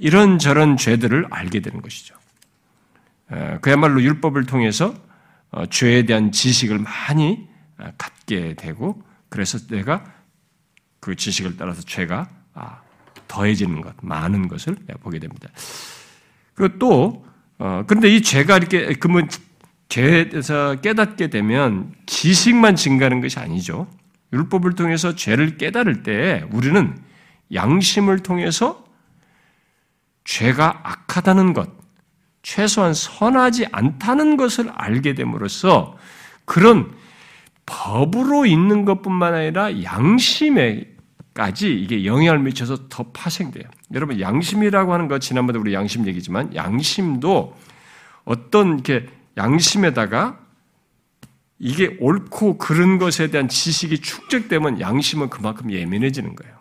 [0.00, 2.14] 이런저런 죄들을 알게 되는 것이죠.
[3.60, 4.94] 그야말로 율법을 통해서
[5.50, 10.04] 어, 죄에 대한 지식을 많이 어, 갖게 되고 그래서 내가
[11.00, 12.80] 그 지식을 따라서 죄가 아,
[13.28, 15.48] 더해지는 것, 많은 것을 보게 됩니다.
[16.54, 17.26] 그리고 또
[17.58, 19.28] 어, 그런데 이 죄가 이렇게 그러면
[19.88, 23.88] 죄에서 깨닫게 되면 지식만 증가하는 것이 아니죠.
[24.32, 26.96] 율법을 통해서 죄를 깨달을 때 우리는
[27.52, 28.84] 양심을 통해서
[30.24, 31.70] 죄가 악하다는 것,
[32.42, 35.96] 최소한 선하지 않다는 것을 알게 됨으로써
[36.44, 36.92] 그런
[37.64, 40.84] 법으로 있는 것뿐만 아니라 양심에
[41.38, 43.62] 까지 이게 영향을 미쳐서 더 파생돼요.
[43.94, 47.56] 여러분 양심이라고 하는 것 지난번에 우리 양심 얘기지만 양심도
[48.24, 50.40] 어떤 이렇게 양심에다가
[51.60, 56.58] 이게 옳고 그른 것에 대한 지식이 축적되면 양심은 그만큼 예민해지는 거예요.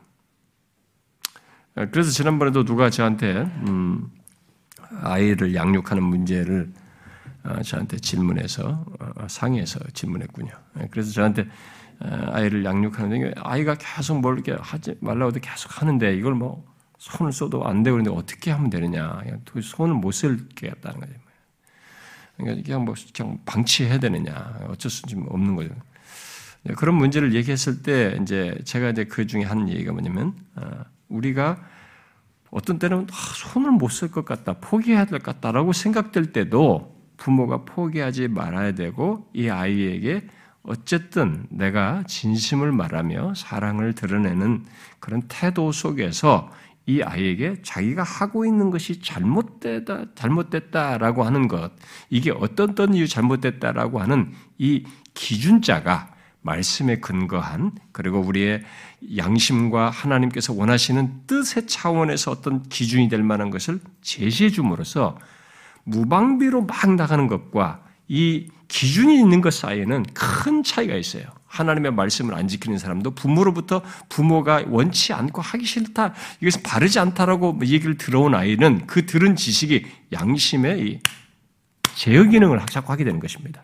[1.91, 4.11] 그래서 지난번에도 누가 저한테 음,
[5.01, 6.71] 아이를 양육하는 문제를
[7.45, 10.51] 어, 저한테 질문해서 어, 상해서 질문했군요.
[10.91, 11.47] 그래서 저한테
[11.99, 16.65] 아이를 양육하는데 아이가 계속 뭘 이렇게 하지 말라고 도 계속 하는데 이걸 뭐
[16.97, 19.21] 손을 써도 안 되고 그런데 어떻게 하면 되느냐.
[19.61, 21.13] 손을 못 쓸겠다는 거죠.
[22.37, 24.59] 그러니까 그냥 뭐 그냥 방치해야 되느냐.
[24.69, 25.69] 어쩔 수 없는 거죠.
[26.63, 31.57] 네, 그런 문제를 얘기했을 때 이제 제가 이제 그 중에 한 얘기가 뭐냐면 어, 우리가
[32.51, 37.65] 어떤 때는 아, 손을 못 쓸 것 같다, 포기해야 될 것 같다라고 생각될 때도 부모가
[37.65, 40.27] 포기하지 말아야 되고 이 아이에게
[40.67, 44.65] 어쨌든 내가 진심을 말하며 사랑을 드러내는
[44.99, 46.51] 그런 태도 속에서
[46.85, 51.71] 이 아이에게 자기가 하고 있는 것이 잘못되다, 잘못됐다라고 하는 것,
[52.09, 58.63] 이게 어떤 어떤 이유 잘못됐다라고 하는 이 기준자가 말씀에 근거한 그리고 우리의
[59.17, 65.17] 양심과 하나님께서 원하시는 뜻의 차원에서 어떤 기준이 될 만한 것을 제시해 줌으로써
[65.83, 71.23] 무방비로 막 나가는 것과 이 기준이 있는 것 사이에는 큰 차이가 있어요.
[71.47, 77.97] 하나님의 말씀을 안 지키는 사람도 부모로부터 부모가 원치 않고 하기 싫다, 이것은 바르지 않다라고 얘기를
[77.97, 80.99] 들어온 아이는 그 들은 지식이 양심의
[81.95, 83.63] 제어 기능을 자꾸 하게 되는 것입니다.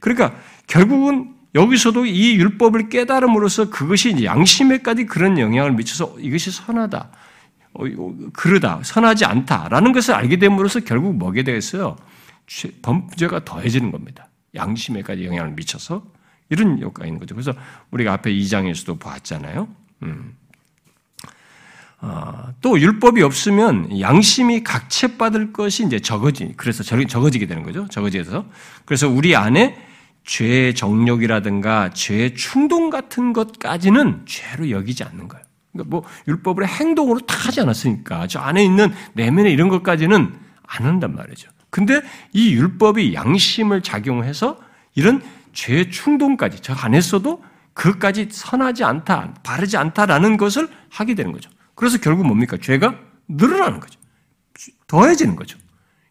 [0.00, 0.34] 그러니까
[0.66, 7.10] 결국은 여기서도 이 율법을 깨달음으로써 그것이 양심에까지 그런 영향을 미쳐서 이것이 선하다,
[7.74, 7.84] 어,
[8.32, 11.96] 그르다, 선하지 않다라는 것을 알게 됨으로써 결국 뭐게 되겠어요?
[12.82, 14.28] 범죄가 더해지는 겁니다.
[14.54, 16.04] 양심에까지 영향을 미쳐서
[16.50, 17.34] 이런 효과가 있는 거죠.
[17.34, 17.52] 그래서
[17.90, 19.68] 우리가 앞에 2장에서도 봤잖아요.
[20.02, 20.36] 음.
[22.02, 27.86] 어, 또 율법이 없으면 양심이 각체받을 것이 이제 적어지, 그래서 적어지게 되는 거죠.
[27.88, 28.44] 적어져서.
[28.84, 29.78] 그래서 우리 안에
[30.24, 35.44] 죄의 정욕이라든가 죄의 충동 같은 것까지는 죄로 여기지 않는 거예요.
[35.72, 40.34] 그러니까 뭐 율법을 행동으로 다 하지 않았으니까 저 안에 있는 내면에 이런 것까지는
[40.66, 41.50] 안 한단 말이죠.
[41.72, 42.02] 근데
[42.34, 44.58] 이 율법이 양심을 작용해서
[44.94, 45.22] 이런
[45.54, 51.48] 죄의 충동까지 저 안에서도 그것까지 선하지 않다, 바르지 않다라는 것을 하게 되는 거죠.
[51.74, 52.58] 그래서 결국 뭡니까?
[52.60, 52.94] 죄가
[53.26, 53.98] 늘어나는 거죠.
[54.86, 55.58] 더해지는 거죠.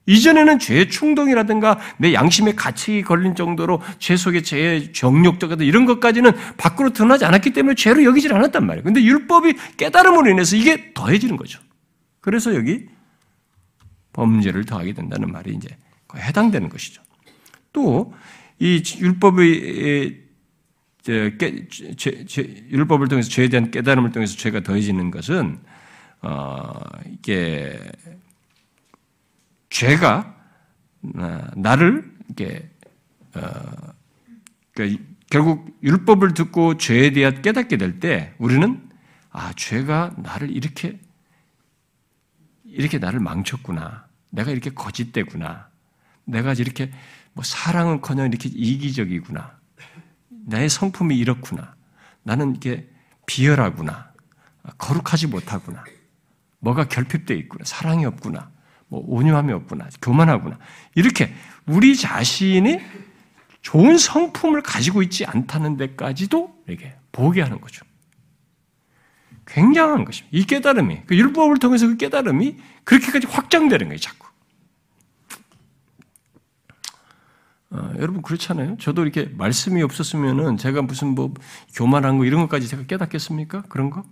[0.08, 6.90] 이전에는 죄의 충동이라든가 내 양심의 가책이 걸린 정도로 죄 속에 죄의 정욕적인 이런 것까지는 밖으로
[6.90, 8.84] 드러나지 않았기 때문에 죄로 여기질 않았단 말이에요.
[8.84, 11.60] 근데 율법이 깨달음으로 인해서 이게 더해지는 거죠.
[12.20, 12.88] 그래서 여기
[14.14, 15.70] 범죄를 더하게 된다는 말이 이제
[16.16, 17.02] 해당되는 것이죠.
[17.74, 18.14] 또
[18.62, 20.22] 이 율법의
[21.04, 25.60] 깨, 죄, 죄, 율법을 통해서 죄에 대한 깨달음을 통해서 죄가 더해지는 것은
[26.22, 26.72] 어,
[27.12, 27.80] 이게
[29.72, 30.36] 죄가
[31.16, 32.70] 어, 나를 이게
[33.34, 33.42] 어,
[34.76, 38.80] 그러니까 결국 율법을 듣고 죄에 대해 깨닫게 될 때 우리는
[39.32, 41.00] 아 죄가 나를 이렇게
[42.72, 44.06] 이렇게 나를 망쳤구나.
[44.30, 45.70] 내가 이렇게 거짓되구나.
[46.26, 46.92] 내가 이렇게
[47.34, 49.60] 뭐 사랑은커녕 이렇게 이기적이구나.
[50.48, 51.76] 나의 성품이 이렇구나.
[52.24, 52.90] 나는 이게
[53.26, 54.12] 비열하구나.
[54.78, 55.84] 거룩하지 못하구나.
[56.60, 57.64] 뭐가 결핍되어 있구나.
[57.66, 58.52] 사랑이 없구나.
[58.88, 59.90] 뭐 온유함이 없구나.
[60.02, 60.58] 교만하구나.
[60.96, 61.34] 이렇게
[61.66, 62.80] 우리 자신이
[63.62, 67.86] 좋은 성품을 가지고 있지 않다는 데까지도 이렇게 보게 하는 거죠.
[69.52, 70.38] 굉장한 것입니다.
[70.38, 74.28] 이 깨달음이, 그 율법을 통해서 그 깨달음이 그렇게까지 확장되는 거예요, 자꾸.
[77.72, 78.78] 어, 여러분 그렇잖아요.
[78.80, 81.34] 저도 이렇게 말씀이 없었으면은 제가 무슨 뭐
[81.74, 83.64] 교만한 거 이런 것까지 제가 깨닫겠습니까?
[83.70, 84.04] 그런 거?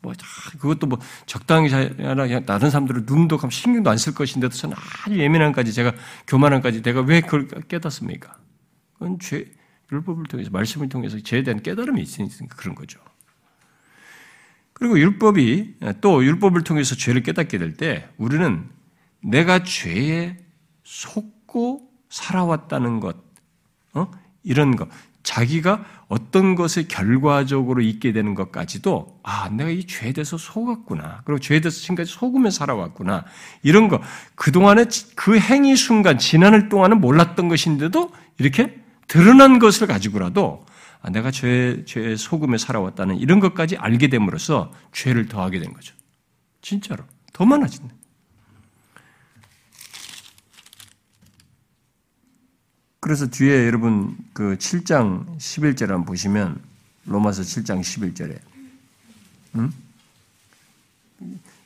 [0.00, 0.12] 뭐
[0.60, 5.72] 그것도 뭐 적당히 잘하나 다른 사람들은 눈도 감 신경도 안 쓸 것인데도 저는 아주 예민한까지
[5.72, 5.92] 제가
[6.28, 8.36] 교만한까지 내가 왜 그걸 깨닫습니까?
[8.92, 9.46] 그건 죄
[9.90, 13.00] 율법을 통해서 말씀을 통해서 죄에 대한 깨달음이 있으니까 그런 거죠.
[14.78, 18.64] 그리고 율법이 또 율법을 통해서 죄를 깨닫게 될 때 우리는
[19.22, 20.36] 내가 죄에
[20.84, 23.16] 속고 살아왔다는 것,
[23.94, 24.10] 어?
[24.44, 24.88] 이런 것,
[25.22, 31.22] 자기가 어떤 것을 결과적으로 있게 되는 것까지도 아 내가 이 죄에 대해서 속았구나.
[31.24, 33.24] 그리고 죄에 대해서 지금까지 속으며 살아왔구나.
[33.62, 34.00] 이런 거.
[34.36, 34.86] 그 동안에
[35.16, 40.67] 그 행위 순간 지나는 동안은 몰랐던 것인데도 이렇게 드러난 것을 가지고라도 아,
[41.10, 45.94] 내가 죄, 죄에 속으며 살아왔다는 이런 것까지 알게 됨으로써 죄를 더하게 된 거죠
[46.60, 47.94] 진짜로 더 많아진다
[53.00, 56.60] 그래서 뒤에 여러분 그 7장 11절 한번 보시면
[57.06, 58.38] 로마서 7장 11절에
[59.54, 59.72] 음?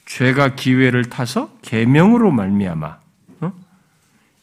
[0.06, 3.01] 죄가 기회를 타서 계명으로 말미암아 어?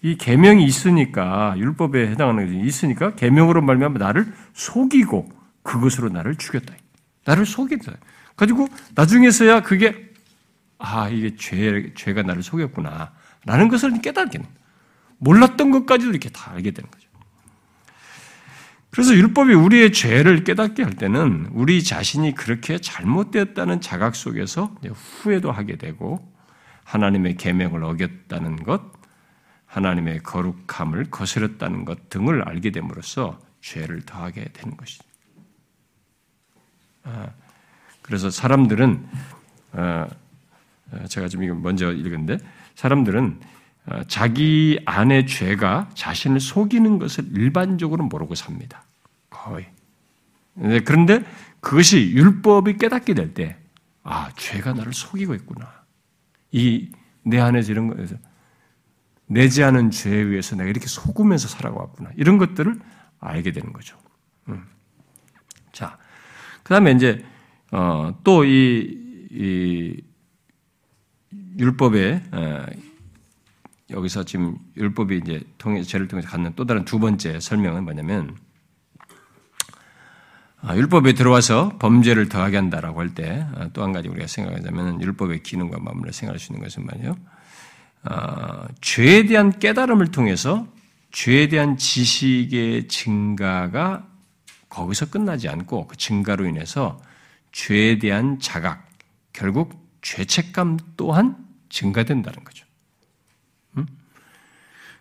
[0.02, 5.30] 이 계명이 있으니까 율법에 해당하는 것이 있으니까 계명으로 말미암아 나를 속이고
[5.64, 6.74] 그것으로 나를 죽였다.
[7.26, 7.94] 나를 속였다.
[8.36, 10.10] 가지고 나중에서야 그게
[10.78, 13.12] 아 이게 죄 죄가 나를 속였구나
[13.46, 14.40] 라는 것을 깨닫게.
[15.18, 17.10] 몰랐던 것까지도 이렇게 다 알게 되는 거죠.
[18.90, 25.76] 그래서 율법이 우리의 죄를 깨닫게 할 때는 우리 자신이 그렇게 잘못되었다는 자각 속에서 후회도 하게
[25.76, 26.34] 되고
[26.86, 28.99] 하나님의 계명을 어겼다는 것,
[29.70, 35.04] 하나님의 거룩함을 거스렸다는 것 등을 알게 됨으로써 죄를 더하게 되는 것이죠.
[37.04, 37.30] 아,
[38.02, 39.08] 그래서 사람들은
[39.74, 40.08] 아,
[41.08, 42.40] 제가 지금 이거 먼저 읽은데
[42.76, 43.40] 사람들은
[43.86, 48.84] 어, 자기 안의 죄가 자신을 속이는 것을 일반적으로 모르고 삽니다.
[49.30, 49.68] 거의.
[50.86, 51.24] 그런데
[51.62, 53.58] 그것이 율법이 깨닫게 될 때,
[54.04, 55.84] 아, 죄가 나를 속이고 있구나.
[56.52, 56.92] 이,
[57.24, 58.16] 내 안에서 이런 거에서,
[59.30, 62.12] 내지 않은 죄에 의해서 내가 이렇게 속으면서 살아왔구나.
[62.18, 62.80] 이런 것들을
[63.20, 63.96] 알게 되는 거죠.
[64.48, 64.66] 음.
[65.72, 65.98] 자,
[66.64, 67.24] 그 다음에 이제,
[67.72, 70.02] 어, 또 이, 이,
[71.60, 72.66] 율법에, 어,
[73.92, 78.36] 여기서 지금 율법이 이제 통해 죄를 통해서 갖는 또 다른 두 번째 설명은 뭐냐면
[80.62, 85.80] 아, 율법에 들어와서 범죄를 더하게 한다라고 할 때 또한 아, 가지 우리가 생각하자면 율법의 기능과
[85.80, 87.16] 맞물려 생각할 수 있는 것은 말이요.
[88.04, 90.68] 어, 죄에 대한 깨달음을 통해서
[91.12, 94.08] 죄에 대한 지식의 증가가
[94.70, 97.02] 거기서 끝나지 않고 그 증가로 인해서
[97.52, 98.88] 죄에 대한 자각,
[99.34, 101.36] 결국 죄책감 또한
[101.70, 102.66] 증가된다는 거죠.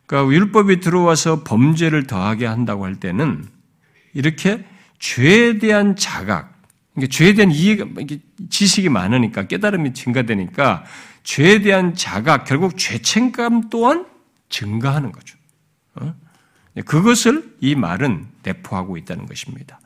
[0.08, 3.46] 그러니까 율법이 들어와서 범죄를 더하게 한다고 할 때는
[4.14, 4.64] 이렇게
[4.98, 6.58] 죄에 대한 자각,
[6.94, 7.84] 그러니까 죄에 대한 이해가
[8.48, 10.84] 지식이 많으니까 깨달음이 증가되니까
[11.28, 14.06] 죄에 대한 자각, 결국 죄책감 또한
[14.48, 15.36] 증가하는 거죠.
[15.96, 16.14] 어?
[16.86, 19.78] 그것을 이 말은 내포하고 있다는 것입니다.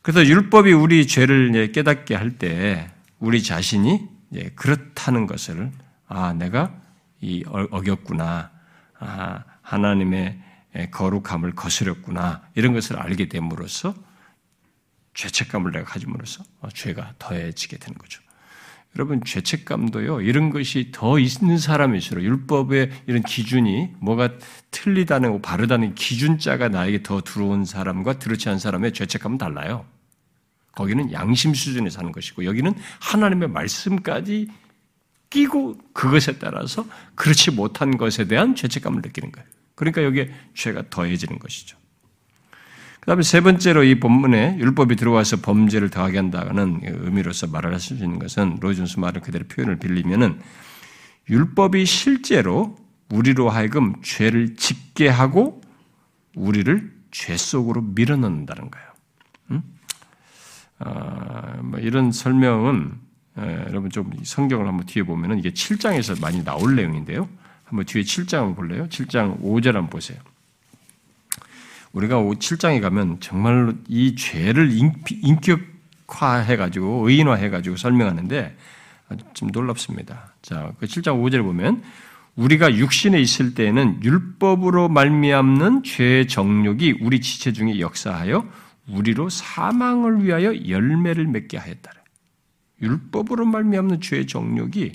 [0.00, 4.08] 그래서 율법이 우리 죄를 깨닫게 할 때 우리 자신이
[4.54, 5.70] 그렇다는 것을
[6.08, 6.74] 아 내가
[7.20, 8.50] 이 어겼구나
[8.98, 10.40] 아, 하나님의
[10.92, 13.94] 거룩함을 거스렸구나 이런 것을 알게 됨으로써
[15.12, 18.25] 죄책감을 내가 가짐으로써 어, 죄가 더해지게 되는 거죠.
[18.96, 24.30] 여러분 죄책감도요 이런 것이 더 있는 사람일수록 율법의 이런 기준이 뭐가
[24.70, 29.84] 틀리다는 바르다는 기준자가 나에게 더 들어온 사람과 들어지 않은 사람의 죄책감은 달라요.
[30.72, 34.48] 거기는 양심 수준에 사는 것이고 여기는 하나님의 말씀까지
[35.30, 39.46] 끼고 그것에 따라서 그렇지 못한 것에 대한 죄책감을 느끼는 거예요.
[39.74, 41.76] 그러니까 여기에 죄가 더해지는 것이죠.
[43.06, 47.94] 그 다음에 세 번째로 이 본문에 율법이 들어와서 범죄를 더하게 한다는 의미로서 말을 할 수
[47.94, 50.40] 있는 것은 로이존스 말을 그대로 표현을 빌리면은
[51.30, 52.74] 율법이 실제로
[53.10, 55.60] 우리로 하여금 죄를 짓게 하고
[56.34, 58.88] 우리를 죄 속으로 밀어넣는다는 거예요.
[59.52, 59.62] 음?
[60.80, 62.92] 아, 뭐 이런 설명은
[63.38, 67.28] 예, 여러분 좀 성경을 한번 뒤에 보면은 이게 7장에서 많이 나올 내용인데요.
[67.62, 68.88] 한번 뒤에 7장 한번 볼래요?
[68.88, 70.18] 7장 5절 한번 보세요.
[71.96, 74.70] 우리가 7장에 가면 정말로 이 죄를
[75.10, 78.54] 인격화해가지고 의인화해가지고 설명하는데
[79.32, 80.34] 좀 놀랍습니다.
[80.42, 81.82] 자, 그 7장 5절 보면
[82.34, 88.46] 우리가 육신에 있을 때에는 율법으로 말미암는 죄의 정욕이 우리 지체 중에 역사하여
[88.88, 91.92] 우리로 사망을 위하여 열매를 맺게 하였다.
[92.82, 94.92] 율법으로 말미암는 죄의 정욕이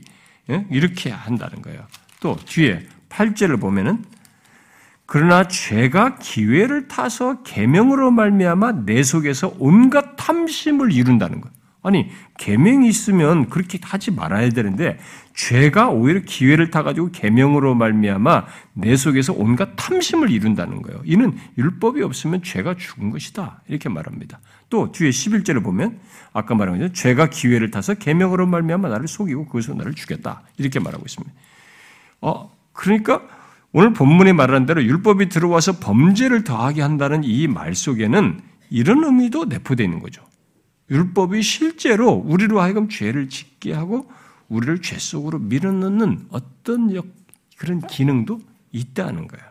[0.52, 0.68] 예?
[0.70, 1.84] 이렇게 한다는 거예요.
[2.20, 4.06] 또 뒤에 8절을 보면은
[5.14, 11.52] 그러나 죄가 기회를 타서 계명으로 말미암아 내 속에서 온갖 탐심을 이룬다는 것.
[11.84, 15.00] 아니 계명이 있으면 그렇게 하지 말아야 되는데
[15.36, 21.02] 죄가 오히려 기회를 타 가지고 계명으로 말미암아 내 속에서 온갖 탐심을 이룬다는 거예요.
[21.04, 23.64] 이는 율법이 없으면 죄가 죽은 것이다.
[23.68, 24.40] 이렇게 말합니다.
[24.70, 26.00] 또 뒤에 11절을 보면
[26.32, 26.94] 아까 말한 거죠.
[26.94, 30.44] 죄가 기회를 타서 계명으로 말미암아 나를 속이고 그것으로 나를 죽였다.
[30.58, 31.36] 이렇게 말하고 있습니다.
[32.22, 33.41] 어, 그러니까
[33.74, 39.84] 오늘 본문에 말하는 대로 율법이 들어와서 범죄를 더하게 한다는 이 말 속에는 이런 의미도 내포되어
[39.86, 40.26] 있는 거죠.
[40.90, 44.12] 율법이 실제로 우리로 하여금 죄를 짓게 하고
[44.50, 47.06] 우리를 죄 속으로 밀어넣는 어떤 역,
[47.58, 48.42] 그런 기능도
[48.74, 49.46] 있다는 거예요.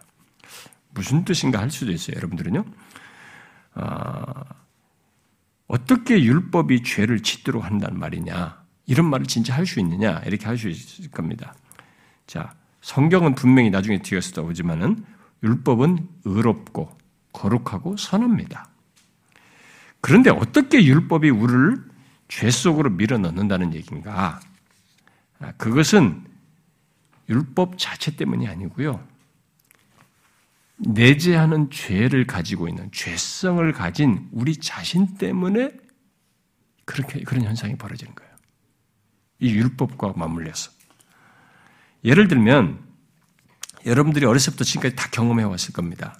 [0.90, 2.64] 무슨 뜻인가 할 수도 있어요, 여러분들은요.
[3.74, 4.44] 아,
[5.66, 8.60] 어떻게 율법이 죄를 짓도록 한다는 말이냐?
[8.86, 10.20] 이런 말을 진짜 할 수 있느냐?
[10.26, 11.54] 이렇게 할 수 있을 겁니다.
[12.26, 15.04] 자, 성경은 분명히 나중에 뒤에서 나오지만은
[15.42, 16.96] 율법은 의롭고
[17.32, 18.68] 거룩하고 선합니다.
[20.00, 21.84] 그런데 어떻게 율법이 우리를
[22.28, 24.40] 죄 속으로 밀어 넣는다는 얘기인가?
[25.40, 26.24] 아, 그것은
[27.28, 29.06] 율법 자체 때문이 아니고요.
[30.76, 35.70] 내재하는 죄를 가지고 있는 죄성을 가진 우리 자신 때문에
[36.86, 38.30] 그렇게 그런 현상이 벌어지는 거예요.
[39.40, 40.72] 이 율법과 맞물려서.
[42.04, 42.78] 예를 들면
[43.86, 46.18] 여러분들이 어렸을 때부터 지금까지 다 경험해 왔을 겁니다.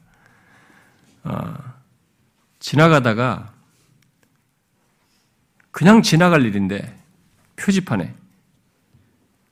[1.25, 1.55] 어,
[2.59, 3.53] 지나가다가
[5.71, 6.99] 그냥 지나갈 일인데
[7.57, 8.15] 표지판에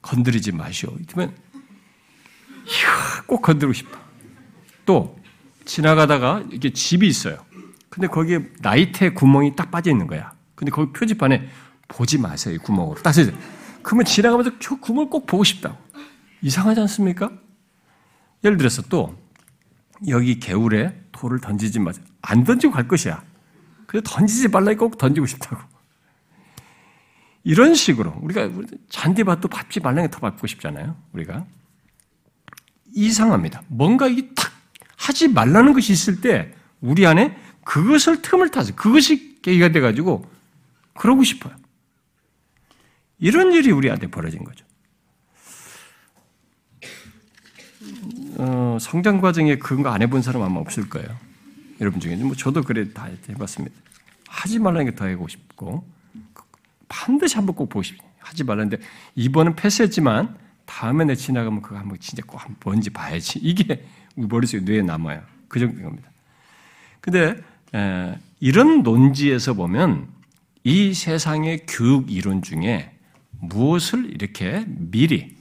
[0.03, 0.97] 건드리지 마시오.
[1.09, 1.37] 이러면
[3.27, 3.99] 꼭 건드리고 싶어.
[4.87, 5.19] 또
[5.65, 7.45] 지나가다가 이게 집이 있어요.
[7.91, 10.33] 근데 거기에 나이테 구멍이 딱 빠져 있는 거야.
[10.55, 11.49] 근데 거기 표지판에
[11.89, 12.55] 보지 마세요.
[12.55, 13.01] 이 구멍으로.
[13.03, 13.33] 딱 써져.
[13.83, 15.77] 그러면 지나가면서 저 구멍을 꼭 보고 싶다고.
[16.43, 17.31] 이상하지 않습니까?
[18.45, 19.17] 예를 들어서 또
[20.09, 22.05] 여기 개울에 돌을 던지지 마세요.
[22.23, 23.23] 안 던지고 갈 것이야.
[23.87, 25.61] 그래서 던지지 말라니까 꼭 던지고 싶다고.
[27.45, 28.51] 이런 식으로 우리가
[28.89, 30.97] 잔디밭도 밟지 말라니까 더 밟고 싶잖아요.
[31.13, 31.47] 우리가
[32.95, 33.63] 이상합니다.
[33.69, 34.53] 뭔가 이게 탁
[34.97, 40.31] 하지 말라는 것이 있을 때 우리 안에 그것을 틈을 타서 그것이 계기가 돼가지고
[40.95, 41.55] 그러고 싶어요.
[43.19, 44.65] 이런 일이 우리한테 벌어진 거죠.
[48.39, 51.09] 어, 성장 과정에 그런 거 안 해본 사람 아마 없을 거예요.
[51.81, 53.75] 여러분 중에 뭐 저도 그래 다 해봤습니다.
[54.29, 55.85] 하지 말라는 게 더 하고 싶고
[56.89, 58.09] 반드시 한번 꼭 보고 싶어요.
[58.19, 58.79] 하지 말라는데
[59.15, 60.37] 이번은 패스했지만
[60.67, 63.39] 다음에 내 지나가면 그거 한번 진짜 꼭 뭔지 봐야지.
[63.41, 63.85] 이게
[64.15, 65.23] 머릿속에 뇌에 남아요.
[65.49, 66.11] 그 정도인 겁니다.
[67.01, 67.37] 근데
[67.75, 70.09] 에, 이런 논지에서 보면
[70.65, 72.93] 이 세상의 교육 이론 중에
[73.41, 75.38] 무엇을 이렇게 미리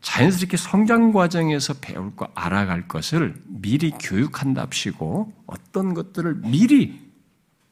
[0.00, 7.06] 자연스럽게 성장 과정에서 배울 거 알아갈 것을 미리 교육한답시고 어떤 것들을 미리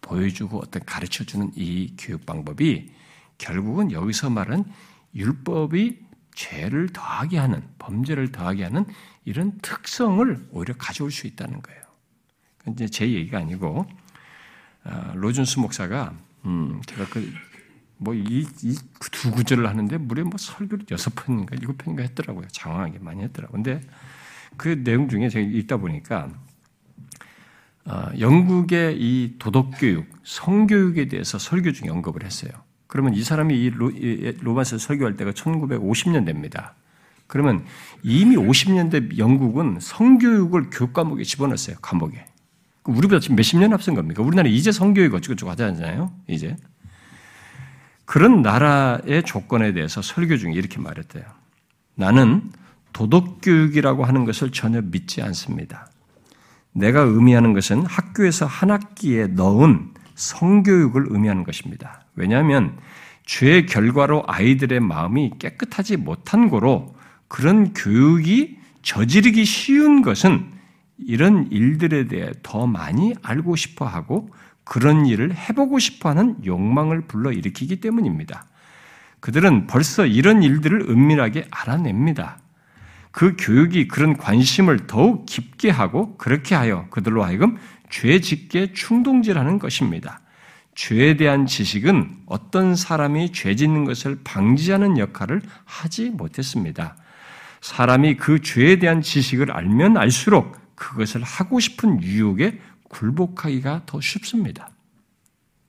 [0.01, 2.91] 보여주고 어떤 가르쳐 주는 이 교육 방법이
[3.39, 4.64] 결국은 여기서 말한
[5.14, 6.05] 율법이
[6.35, 8.85] 죄를 더하게 하는 범죄를 더하게 하는
[9.25, 11.83] 이런 특성을 오히려 가져올 수 있다는 거예요.
[12.70, 13.87] 이제 제 얘기가 아니고
[14.85, 16.14] 아, 로준스 목사가
[16.45, 17.33] 음, 제가 그
[17.99, 22.47] 뭐이이두 구절을 하는데 무려 뭐 설교를 여섯 편인가 일곱 편인가 했더라고요.
[22.51, 23.62] 장황하게 많이 했더라고요.
[23.62, 23.80] 근데
[24.57, 26.30] 그 내용 중에 제가 읽다 보니까
[27.86, 32.51] 어, 영국의 이 도덕교육, 성교육에 대해서 설교 중에 언급을 했어요.
[32.86, 33.90] 그러면 이 사람이 이 로,
[34.40, 36.72] 로마서 설교할 때가 1950년대입니다.
[37.26, 37.64] 그러면
[38.03, 41.76] 이미 50년대 영국은 성교육을 교육 과목에 집어넣었어요.
[41.82, 42.24] 과목에.
[42.84, 44.22] 우리보다 지금 몇십 년 앞선 겁니까?
[44.22, 46.12] 우리나라 이제 성교육 어쩌고저쩌고 하잖아요.
[46.26, 46.57] 이제.
[48.05, 51.24] 그런 나라의 조건에 대해서 설교 중에 이렇게 말했대요.
[51.94, 52.50] 나는
[52.92, 55.88] 도덕교육이라고 하는 것을 전혀 믿지 않습니다.
[56.72, 62.05] 내가 의미하는 것은 학교에서 한 학기에 넣은 성교육을 의미하는 것입니다.
[62.14, 62.76] 왜냐하면
[63.26, 66.94] 죄의 결과로 아이들의 마음이 깨끗하지 못한 거로
[67.28, 70.52] 그런 교육이 저지르기 쉬운 것은
[70.98, 74.28] 이런 일들에 대해 더 많이 알고 싶어 하고
[74.65, 78.47] 그런 일을 해보고 싶어 하는 욕망을 불러일으키기 때문입니다.
[79.21, 82.39] 그들은 벌써 이런 일들을 은밀하게 알아냅니다.
[83.11, 87.57] 그 교육이 그런 관심을 더욱 깊게 하고 그렇게 하여 그들로 하여금
[87.89, 90.21] 죄 짓게 충동질하는 것입니다.
[90.75, 96.97] 죄에 대한 지식은 어떤 사람이 죄 짓는 것을 방지하는 역할을 하지 못했습니다.
[97.61, 102.59] 사람이 그 죄에 대한 지식을 알면 알수록 그것을 하고 싶은 유혹에
[102.89, 104.70] 굴복하기가 더 쉽습니다.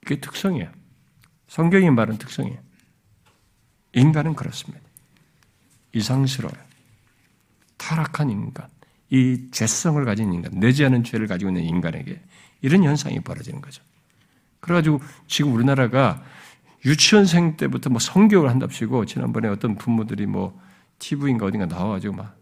[0.02, 0.70] 그게 특성이에요.
[1.48, 2.60] 성경이 말은 특성이에요.
[3.94, 4.84] 인간은 그렇습니다.
[5.94, 6.62] 이상스러워요.
[7.78, 8.68] 타락한 인간,
[9.10, 12.22] 이 죄성을 가진 인간, 내지 않은 죄를 가지고 있는 인간에게
[12.62, 13.84] 이런 현상이 벌어지는 거죠.
[14.60, 16.24] 그래가지고 지금 우리나라가
[16.86, 20.60] 유치원생 때부터 뭐 성교육을 한답시고 지난번에 어떤 부모들이 뭐
[21.00, 22.38] TV인가 어딘가 나와가지고 막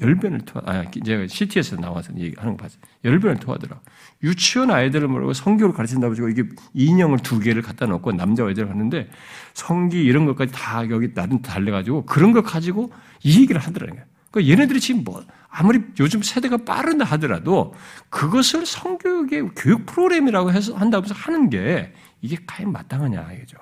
[0.00, 2.80] 열변을 토, 아, 제가 CT에서 나와서 얘기하는 거 봤어요.
[3.04, 3.80] 열변을 토하더라.
[4.22, 6.44] 유치원 아이들을 모르고 성교를 가르친다고 하고 이게
[6.74, 9.08] 인형을 두 개를 갖다 놓고 남자 아이들을 하는데
[9.54, 12.92] 성기 이런 것까지 다 여기 나름 달래가지고 그런 거 가지고
[13.22, 14.02] 이 얘기를 하더라고요.
[14.30, 17.74] 그러니까 얘네들이 지금 뭐 아무리 요즘 세대가 빠른다 하더라도
[18.10, 23.56] 그것을 성교육의 교육 프로그램이라고 해서 한다고 해서 하는 게 이게 과연 마땅하냐 이거죠.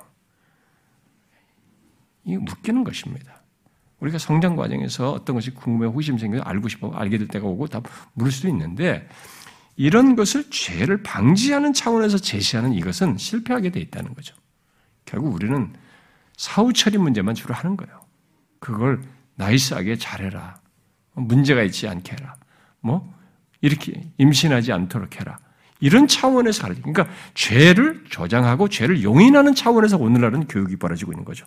[2.24, 3.43] 이게 묶이는 것입니다.
[4.04, 7.80] 우리가 성장 과정에서 어떤 것이 궁금해 호기심 생겨서 알고 싶어 알게 될 때가 오고 다
[8.12, 9.08] 물을 수도 있는데
[9.76, 14.34] 이런 것을 죄를 방지하는 차원에서 제시하는 이것은 실패하게 돼 있다는 거죠.
[15.04, 15.72] 결국 우리는
[16.36, 18.00] 사후 처리 문제만 주로 하는 거예요.
[18.60, 19.00] 그걸
[19.36, 20.56] 나이스하게 잘해라.
[21.14, 22.34] 문제가 있지 않게 해라.
[22.80, 23.10] 뭐
[23.60, 25.38] 이렇게 임신하지 않도록 해라.
[25.80, 26.80] 이런 차원에서 가르쳐.
[26.82, 31.46] 그러니까 죄를 조장하고 죄를 용인하는 차원에서 오늘날은 교육이 벌어지고 있는 거죠.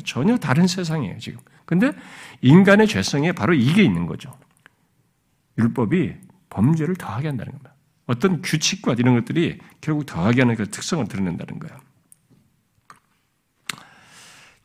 [0.00, 1.40] 전혀 다른 세상이에요, 지금.
[1.64, 1.92] 근데
[2.40, 4.32] 인간의 죄성에 바로 이게 있는 거죠.
[5.58, 6.14] 율법이
[6.50, 7.74] 범죄를 더하게 한다는 겁니다.
[8.06, 11.78] 어떤 규칙과 이런 것들이 결국 더하게 하는 그 특성을 드러낸다는 거예요.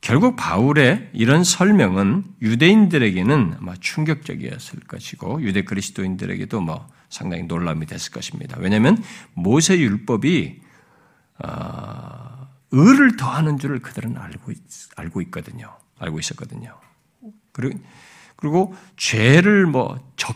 [0.02, 8.58] 결국 바울의 이런 설명은 유대인들에게는 아마 충격적이었을 것이고 유대 그리스도인들에게도 뭐 상당히 놀람이 됐을 것입니다.
[8.60, 9.04] 왜냐하면
[9.34, 10.62] 모세 율법이
[11.40, 12.37] 어,
[12.72, 14.58] 의를 더하는 줄을 그들은 알고 있,
[14.96, 15.78] 알고 있거든요.
[16.00, 16.78] 알고 있었거든요.
[17.52, 17.80] 그리고
[18.38, 20.36] 그리고 죄를 뭐 적,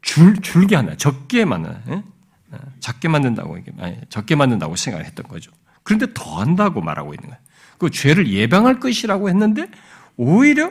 [0.00, 0.96] 줄, 줄게 한다.
[0.96, 2.04] 적게 만든, 예?
[2.52, 5.50] 어, 작게 만든다고, 아니, 적게 만든다고 생각을 했던 거죠.
[5.82, 7.42] 그런데 더 한다고 말하고 있는 거예요.
[7.78, 9.68] 그 죄를 예방할 것이라고 했는데
[10.16, 10.70] 오히려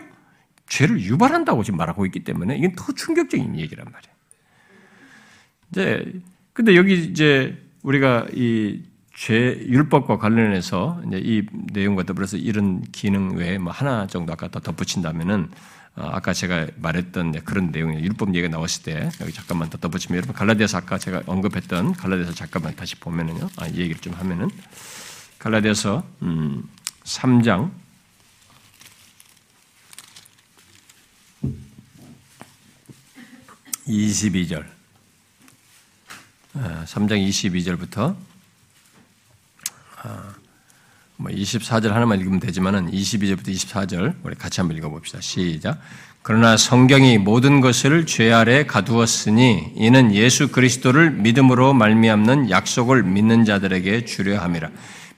[0.67, 4.15] 죄를 유발한다고 지금 말하고 있기 때문에 이건 더 충격적인 얘기란 말이에요.
[5.71, 6.21] 이제,
[6.53, 8.81] 근데 여기 이제 우리가 이
[9.13, 14.59] 죄, 율법과 관련해서 이제 이 내용과 더불어서 이런 기능 외에 뭐 하나 정도 아까 더
[14.59, 15.49] 덧붙인다면은
[15.95, 20.33] 어, 아까 제가 말했던 그런 내용이 율법 얘기가 나왔을 때 여기 잠깐만 더 덧붙이면 여러분
[20.33, 23.49] 갈라디아서 아까 제가 언급했던 갈라디아서 잠깐만 다시 보면은요.
[23.57, 24.49] 아, 이 얘기를 좀 하면은
[25.39, 26.63] 갈라디아서 음,
[27.03, 27.71] 3장
[33.87, 34.65] 22절
[36.53, 38.15] 3장 22절부터
[41.17, 45.21] 뭐 24절 하나만 읽으면 되지만은 22절부터 24절 우리 같이 한번 읽어봅시다.
[45.21, 45.79] 시작.
[46.23, 54.05] 그러나 성경이 모든 것을 죄 아래 가두었으니 이는 예수 그리스도를 믿음으로 말미암는 약속을 믿는 자들에게
[54.05, 54.69] 주려 함이라.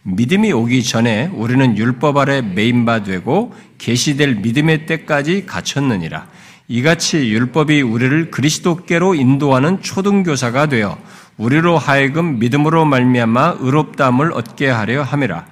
[0.03, 6.27] 믿음이 오기 전에 우리는 율법 아래 매인바 되고 계시될 믿음의 때까지 갇혔느니라.
[6.69, 10.97] 이같이 율법이 우리를 그리스도께로 인도하는 초등교사가 되어
[11.37, 15.45] 우리로 하여금 믿음으로 말미암아 의롭다함을 얻게 하려 함이라.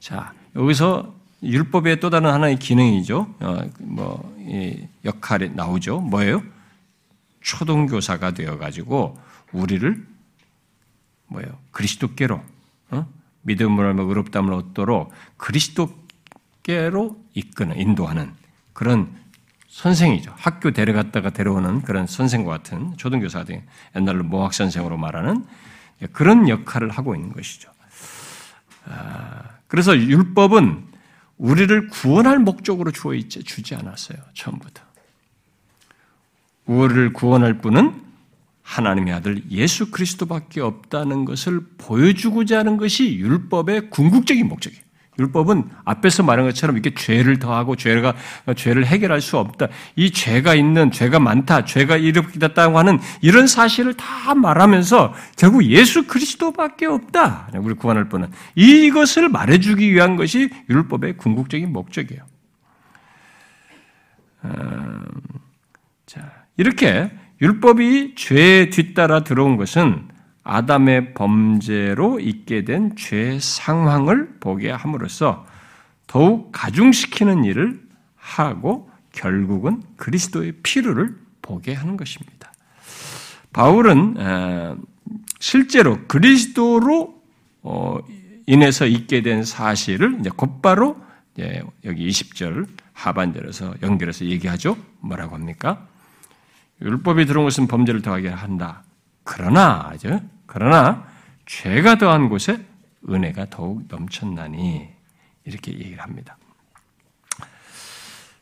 [0.00, 3.34] 자, 여기서 율법의 또 다른 하나의 기능이죠.
[3.40, 4.36] 어, 뭐,
[5.04, 6.00] 역할이 나오죠.
[6.00, 6.42] 뭐예요?
[7.42, 9.18] 초동교사가 되어 가지고,
[9.52, 10.06] 우리를,
[11.28, 11.58] 뭐예요?
[11.70, 12.42] 그리스도께로,
[12.90, 13.06] 어?
[13.42, 18.32] 믿음으로 의롭다함을 얻도록 그리스도께로 이끄는, 인도하는
[18.72, 19.19] 그런
[19.70, 20.34] 선생이죠.
[20.36, 23.62] 학교 데려갔다가 데려오는 그런 선생과 같은 초등교사 등
[23.96, 25.46] 옛날로 모학 선생으로 말하는
[26.12, 27.70] 그런 역할을 하고 있는 것이죠.
[28.86, 30.88] 아, 그래서 율법은
[31.38, 34.18] 우리를 구원할 목적으로 주어 있지 주지 않았어요.
[34.34, 34.82] 처음부터.
[36.66, 38.02] 우리를 구원할 분은
[38.62, 44.82] 하나님의 아들 예수 그리스도밖에 없다는 것을 보여주고자 하는 것이 율법의 궁극적인 목적이에요.
[45.20, 48.14] 율법은 앞에서 말한 것처럼 이렇게 죄를 더하고 죄가
[48.56, 49.68] 죄를 해결할 수 없다.
[49.96, 51.64] 이 죄가 있는 죄가 많다.
[51.64, 57.50] 죄가 이렇게 됐다고 하는 이런 사실을 다 말하면서 결국 예수 그리스도밖에 없다.
[57.56, 62.22] 우리 구원할 분은 이것을 말해주기 위한 것이 율법의 궁극적인 목적이에요.
[64.44, 65.04] 음,
[66.06, 67.10] 자 이렇게
[67.42, 70.09] 율법이 죄에 뒤따라 들어온 것은
[70.50, 75.46] 아담의 범죄로 있게 된 죄 상황을 보게 함으로써
[76.08, 77.80] 더욱 가중시키는 일을
[78.16, 82.52] 하고 결국은 그리스도의 필요를 보게 하는 것입니다.
[83.52, 84.16] 바울은
[85.38, 87.22] 실제로 그리스도로
[87.62, 87.98] 어,
[88.46, 90.96] 인해서 있게 된 사실을 이제 곧바로
[91.84, 94.76] 여기 20절 하반절에서 연결해서 얘기하죠.
[95.00, 95.86] 뭐라고 합니까?
[96.82, 98.82] 율법이 들어온 것은 범죄를 더하게 한다.
[99.22, 99.92] 그러나,
[100.52, 101.06] 그러나
[101.46, 102.58] 죄가 더한 곳에
[103.08, 104.88] 은혜가 더욱 넘쳤나니
[105.44, 106.36] 이렇게 얘기를 합니다.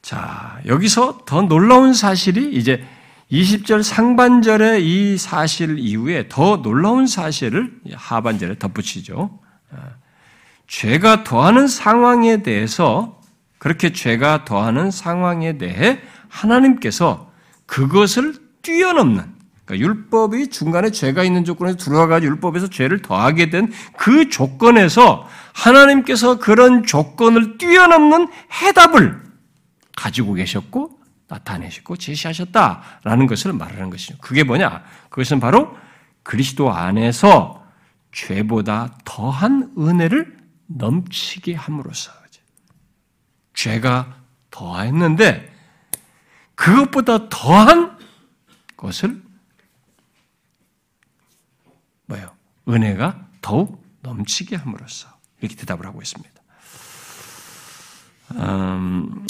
[0.00, 2.82] 자, 여기서 더 놀라운 사실이 이제
[3.30, 9.38] 20절 상반절의 이 사실 이후에 더 놀라운 사실을 하반절에 덧붙이죠.
[10.66, 13.20] 죄가 더하는 상황에 대해서
[13.59, 17.30] 그렇게 죄가 더하는 상황에 대해 하나님께서
[17.66, 19.38] 그것을 뛰어넘는
[19.68, 26.84] 그러니까 율법이 중간에 죄가 있는 조건에서 들어와가지고 율법에서 죄를 더하게 된 그 조건에서 하나님께서 그런
[26.84, 29.20] 조건을 뛰어넘는 해답을
[29.96, 30.98] 가지고 계셨고
[31.28, 34.16] 나타내셨고 제시하셨다라는 것을 말하는 것이죠.
[34.18, 34.82] 그게 뭐냐?
[35.10, 35.76] 그것은 바로
[36.22, 37.62] 그리스도 안에서
[38.12, 40.38] 죄보다 더한 은혜를
[40.68, 42.12] 넘치게 함으로써
[43.54, 44.16] 죄가
[44.50, 45.52] 더했는데
[46.54, 47.98] 그것보다 더한
[48.76, 49.20] 것을
[52.08, 52.34] 뭐예요?
[52.68, 55.08] 은혜가 더욱 넘치게 함으로써
[55.40, 56.34] 이렇게 대답을 하고 있습니다.
[58.32, 59.26] 음,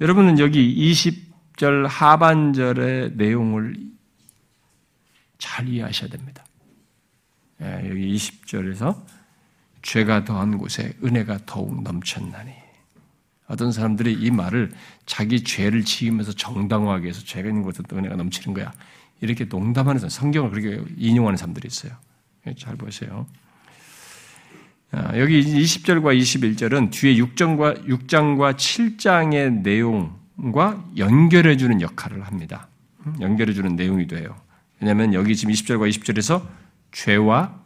[0.00, 3.76] 여러분은 여기 20절 하반절의 내용을
[5.38, 6.44] 잘 이해하셔야 됩니다.
[7.62, 9.04] 예, 여기 20절에서
[9.82, 12.52] 죄가 더한 곳에 은혜가 더욱 넘쳤나니
[13.48, 14.72] 어떤 사람들이 이 말을
[15.04, 18.72] 자기 죄를 지으면서 정당화하기 위해서 죄가 있는 곳에 은혜가 넘치는 거야.
[19.20, 21.92] 이렇게 농담하는 사람, 성경을 그렇게 인용하는 사람들이 있어요.
[22.46, 23.26] 예, 잘 보세요.
[24.92, 32.68] 아, 여기 20절과 21절은 뒤에 6장과, 6장과 7장의 내용과 연결해주는 역할을 합니다.
[33.04, 34.36] 음, 연결해주는 내용이 돼요.
[34.80, 36.46] 왜냐하면 여기 지금 20절과 20절에서
[36.92, 37.60] 죄와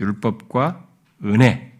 [0.00, 0.84] 율법과
[1.24, 1.72] 은혜,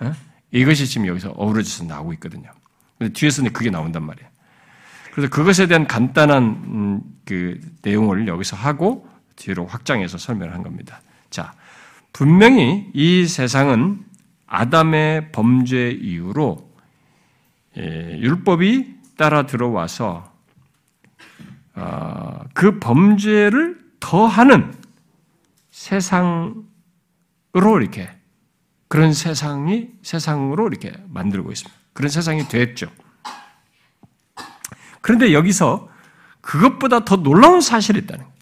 [0.00, 0.12] 어?
[0.50, 2.50] 이것이 지금 여기서 어우러져서 나오고 있거든요.
[2.98, 4.28] 근데 뒤에서는 그게 나온단 말이에요.
[5.12, 11.00] 그래서 그것에 대한 간단한 음, 그 내용을 여기서 하고 뒤로 확장해서 설명을 한 겁니다.
[12.12, 14.04] 자, 분명히 이 세상은
[14.46, 16.70] 아담의 범죄 이후로
[17.78, 20.30] 예, 율법이 따라 들어와서
[21.74, 24.74] 어, 그 범죄를 더하는
[25.70, 26.64] 세상으로
[27.80, 28.10] 이렇게
[28.88, 31.80] 그런 세상이 세상으로 이렇게 만들고 있습니다.
[31.94, 32.90] 그런 세상이 됐죠.
[35.00, 35.88] 그런데 여기서
[36.42, 38.36] 그것보다 더 놀라운 사실이 있다는 거예요.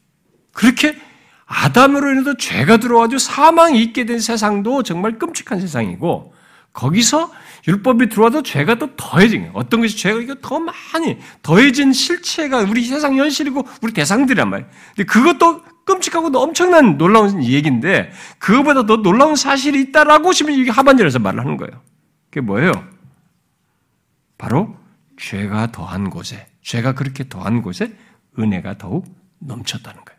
[0.53, 1.10] 그렇게
[1.51, 6.33] 아담으로 인해서 죄가 들어와도 사망이 있게 된 세상도 정말 끔찍한 세상이고
[6.73, 7.29] 거기서
[7.67, 9.53] 율법이 들어와도 죄가 또 더해진 거예요.
[9.55, 14.71] 어떤 것이 죄가 이거 더 많이 더해진 실체가 우리 세상 현실이고 우리 대상들이란 말이에요.
[14.95, 21.41] 근데 그것도 끔찍하고 엄청난 놀라운 얘기인데 그거보다 더 놀라운 사실이 있다라고 지금 이게 하반절에서 말을
[21.41, 21.83] 하는 거예요.
[22.27, 22.71] 그게 뭐예요?
[24.39, 24.77] 바로
[25.19, 27.93] 죄가 더한 곳에 죄가 그렇게 더한 곳에
[28.39, 29.05] 은혜가 더욱
[29.41, 30.10] 넘쳤다는 거예요.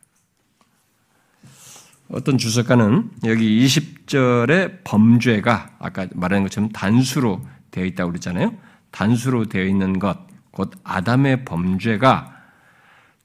[2.12, 7.42] 어떤 주석가는 여기 20절의 범죄가 아까 말한 것처럼 단수로
[7.72, 8.54] 되어 있다고 그랬잖아요.
[8.92, 10.18] 단수로 되어 있는 것,
[10.52, 12.36] 곧 아담의 범죄가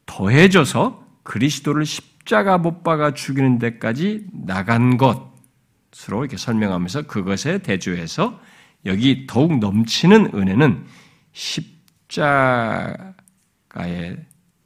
[0.07, 8.41] 더해져서 그리스도를 십자가 못 박아 죽이는 데까지 나간 것으로 이렇게 설명하면서 그것에 대조해서
[8.85, 10.87] 여기 더욱 넘치는 은혜는
[11.33, 13.17] 십자가에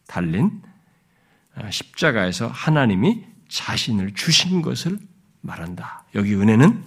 [0.06, 0.60] 달린
[1.54, 4.98] 아, 십자가에서 하나님이 자신을 주신 것을
[5.42, 6.04] 말한다.
[6.14, 6.82] 여기 은혜는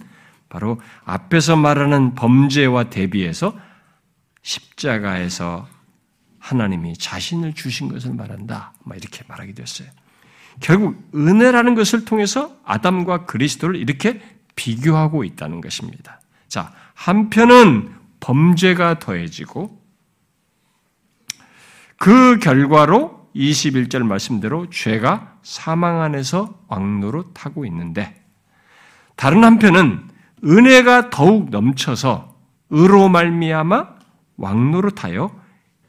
[0.48, 3.56] 바로 앞에서 말하는 범죄와 대비해서
[4.42, 5.68] 십자가에서
[6.38, 8.72] 하나님이 자신을 주신 것을 말한다.
[8.96, 9.88] 이렇게 말하게 됐어요.
[10.60, 14.20] 결국 은혜라는 것을 통해서 아담과 그리스도를 이렇게
[14.54, 16.20] 비교하고 있다는 것입니다.
[16.48, 19.82] 자, 한편은 범죄가 더해지고
[21.98, 28.22] 그 결과로 21절 말씀대로 죄가 사망 안에서 왕노로 타고 있는데
[29.16, 30.08] 다른 한편은
[30.44, 32.36] 은혜가 더욱 넘쳐서
[32.70, 33.94] 의로 말미암아
[34.36, 35.34] 왕노로 타여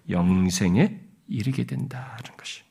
[0.09, 2.63] 영생에 이르게 된다는 것이.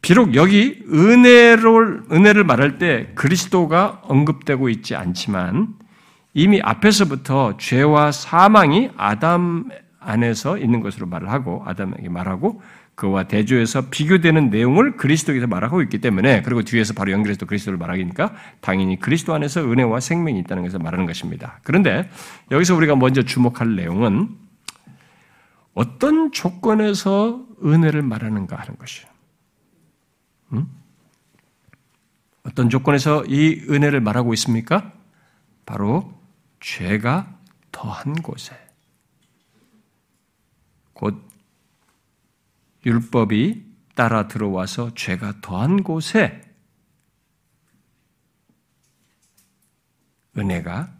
[0.00, 5.74] 비록 여기 은혜를 은혜를 말할 때 그리스도가 언급되고 있지 않지만
[6.34, 9.68] 이미 앞에서부터 죄와 사망이 아담
[10.00, 12.62] 안에서 있는 것으로 말을 하고 아담에게 말하고
[13.02, 18.96] 그와 대조해서 비교되는 내용을 그리스도에서 말하고 있기 때문에 그리고 뒤에서 바로 연결해서 그리스도를 말하니까 당연히
[19.00, 21.58] 그리스도 안에서 은혜와 생명이 있다는 것을 말하는 것입니다.
[21.64, 22.08] 그런데
[22.52, 24.28] 여기서 우리가 먼저 주목할 내용은
[25.74, 29.10] 어떤 조건에서 은혜를 말하는가 하는 것이에요.
[30.52, 30.66] 음?
[32.44, 34.92] 어떤 조건에서 이 은혜를 말하고 있습니까?
[35.66, 36.14] 바로
[36.60, 37.36] 죄가
[37.72, 38.54] 더한 곳에
[40.92, 41.31] 곧
[42.84, 46.40] 율법이 따라 들어와서 죄가 더한 곳에
[50.36, 50.92] 은혜가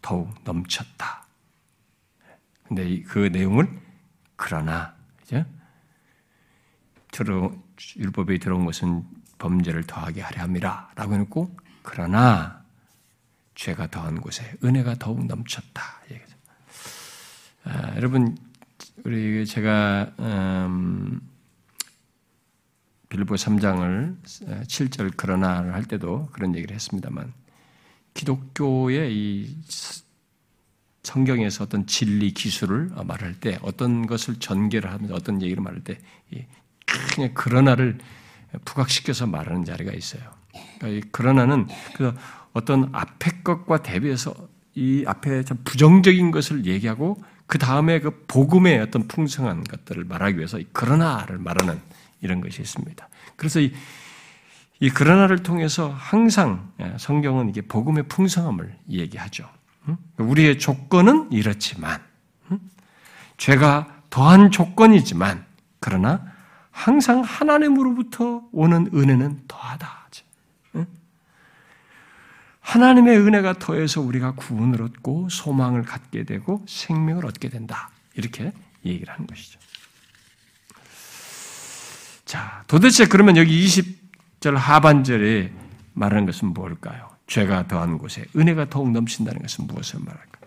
[0.00, 1.26] 더욱 넘쳤다.
[2.64, 3.68] 근데 그 내용을
[4.36, 5.44] 그러나 이제
[7.10, 7.52] 들어
[7.96, 9.04] 율법이 들어온 것은
[9.38, 12.64] 범죄를 더하게 하려 함이라라고 해놓고 그러나
[13.54, 15.98] 죄가 더한 곳에 은혜가 더욱 넘쳤다.
[17.64, 18.36] 아, 여러분
[19.04, 21.20] 우리 제가 음,
[23.08, 27.32] 빌보 3장을 7절 그러나를 할 때도 그런 얘기를 했습니다만
[28.14, 29.56] 기독교의 이
[31.02, 35.98] 성경에서 어떤 진리 기술을 말할 때 어떤 것을 전개를 하면서 어떤 얘기를 말할 때
[37.14, 37.98] 그냥 그러나를
[38.64, 40.22] 부각시켜서 말하는 자리가 있어요.
[40.78, 42.14] 그러니까 그러나는 그
[42.52, 44.34] 어떤 앞의 것과 대비해서
[44.74, 50.60] 이 앞에 참 부정적인 것을 얘기하고 그 다음에 그 복음의 어떤 풍성한 것들을 말하기 위해서
[50.72, 51.80] 그러나를 말하는
[52.20, 53.08] 이런 것이 있습니다.
[53.36, 53.72] 그래서 이,
[54.80, 59.48] 이 그러나를 통해서 항상 예, 성경은 이게 복음의 풍성함을 얘기하죠.
[60.18, 62.02] 우리의 조건은 이렇지만,
[63.38, 65.46] 죄가 더한 조건이지만,
[65.80, 66.22] 그러나
[66.70, 70.07] 항상 하나님으로부터 오는 은혜는 더하다.
[72.68, 77.88] 하나님의 은혜가 더해서 우리가 구원을 얻고 소망을 갖게 되고 생명을 얻게 된다.
[78.14, 78.52] 이렇게
[78.84, 79.58] 얘기를 하는 것이죠.
[82.26, 85.50] 자, 도대체 그러면 여기 20절 하반절에
[85.94, 87.08] 말하는 것은 뭘까요?
[87.26, 90.40] 죄가 더한 곳에 은혜가 더욱 넘친다는 것은 무엇을 말할까?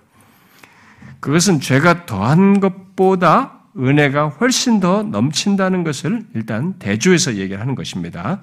[1.22, 8.42] 그것은 죄가 더한 것보다 은혜가 훨씬 더 넘친다는 것을 일단 대조해서 얘기를 하는 것입니다.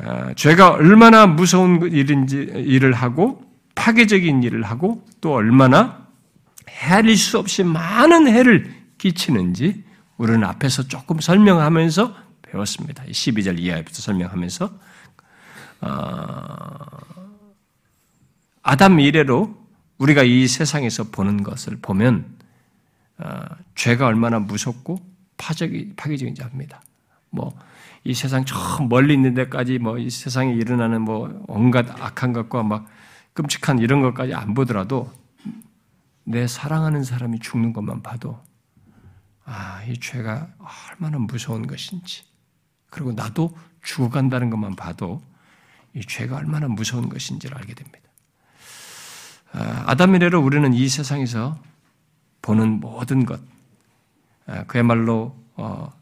[0.00, 3.42] 아, 죄가 얼마나 무서운 일인지 일을 하고
[3.74, 6.06] 파괴적인 일을 하고 또 얼마나
[6.68, 9.84] 헤아릴 수 없이 많은 해를 끼치는지
[10.16, 13.04] 우리는 앞에서 조금 설명하면서 배웠습니다.
[13.04, 14.70] 12절 이하부터 설명하면서
[15.82, 16.86] 어,
[18.62, 19.66] 아담 이래로
[19.98, 22.24] 우리가 이 세상에서 보는 것을 보면
[23.18, 23.40] 어,
[23.74, 24.98] 죄가 얼마나 무섭고
[25.36, 26.82] 파괴적인지 압니다.
[27.30, 27.56] 뭐,
[28.06, 28.56] 이 세상 저
[28.88, 32.86] 멀리 있는 데까지 뭐, 이 세상에 일어나는 뭐, 온갖 악한 것과 막
[33.32, 35.12] 끔찍한 이런 것까지 안 보더라도
[36.22, 38.40] 내 사랑하는 사람이 죽는 것만 봐도
[39.44, 40.48] 아, 이 죄가
[40.92, 42.22] 얼마나 무서운 것인지
[42.90, 45.20] 그리고 나도 죽어간다는 것만 봐도
[45.92, 48.08] 이 죄가 얼마나 무서운 것인지를 알게 됩니다.
[49.52, 51.58] 아, 아담 이래로 우리는 이 세상에서
[52.40, 53.40] 보는 모든 것,
[54.46, 55.92] 아, 그야말로 어,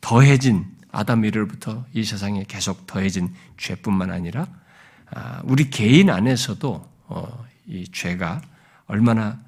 [0.00, 4.46] 더해진 아담 이래로부터 이 세상에 계속 더해진 죄뿐만 아니라
[5.10, 8.40] 아, 우리 개인 안에서도 어, 이 죄가
[8.86, 9.40] 얼마나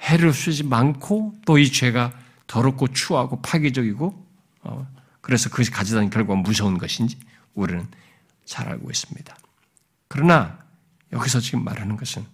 [0.00, 2.12] 해를 수지 많고 또 이 죄가
[2.46, 4.26] 더럽고 추하고 파괴적이고
[4.62, 4.86] 어,
[5.20, 7.16] 그래서 그것이 가져다 결과가 무서운 것인지
[7.54, 7.86] 우리는
[8.44, 9.36] 잘 알고 있습니다.
[10.08, 10.58] 그러나
[11.12, 12.26] 여기서 지금 말하는 것은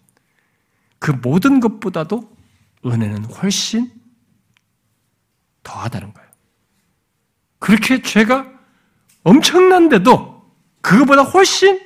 [0.98, 2.34] 그 모든 것보다도
[2.86, 3.92] 은혜는 훨씬
[5.62, 6.25] 더하다는 거예요.
[7.58, 8.46] 그렇게 죄가
[9.22, 10.36] 엄청난데도
[10.80, 11.80] 그것보다 훨씬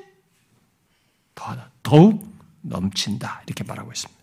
[1.35, 1.71] 더하다.
[1.83, 2.29] 더욱
[2.61, 3.43] 넘친다.
[3.47, 4.21] 이렇게 말하고 있습니다.